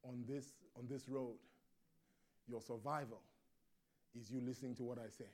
[0.03, 1.35] on this, on this road,
[2.47, 3.21] your survival
[4.19, 5.29] is you listening to what I say.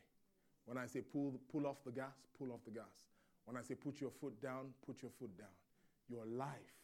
[0.66, 3.10] When I say pull, pull off the gas, pull off the gas.
[3.46, 5.56] When I say put your foot down, put your foot down.
[6.10, 6.78] Your life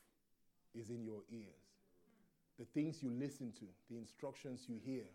[0.75, 1.67] is in your ears.
[2.59, 5.05] The things you listen to, the instructions you hear,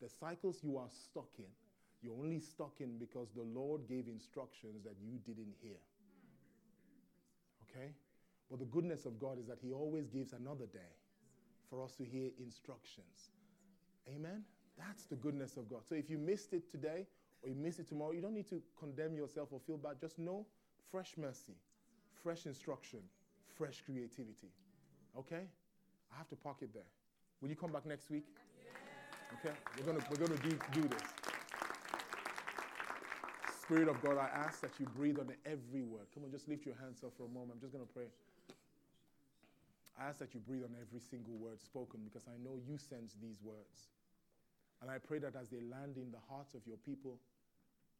[0.00, 1.52] the cycles you are stuck in,
[2.02, 5.80] you're only stuck in because the Lord gave instructions that you didn't hear.
[7.64, 7.92] Okay?
[8.50, 10.92] But the goodness of God is that He always gives another day
[11.68, 13.30] for us to hear instructions.
[14.08, 14.44] Amen?
[14.78, 15.80] That's the goodness of God.
[15.88, 17.06] So if you missed it today
[17.42, 20.00] or you miss it tomorrow, you don't need to condemn yourself or feel bad.
[20.00, 20.46] Just know
[20.90, 21.54] fresh mercy,
[22.22, 23.00] fresh instruction,
[23.56, 24.48] fresh creativity.
[25.18, 25.42] Okay?
[26.12, 26.88] I have to park it there.
[27.40, 28.24] Will you come back next week?
[29.40, 29.54] Okay?
[29.78, 31.02] We're gonna we're gonna do, do this.
[33.60, 36.06] Spirit of God, I ask that you breathe on every word.
[36.14, 37.52] Come on, just lift your hands up for a moment.
[37.54, 38.06] I'm just gonna pray.
[39.98, 43.16] I ask that you breathe on every single word spoken because I know you sense
[43.20, 43.88] these words.
[44.82, 47.18] And I pray that as they land in the hearts of your people,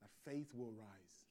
[0.02, 1.25] that faith will rise,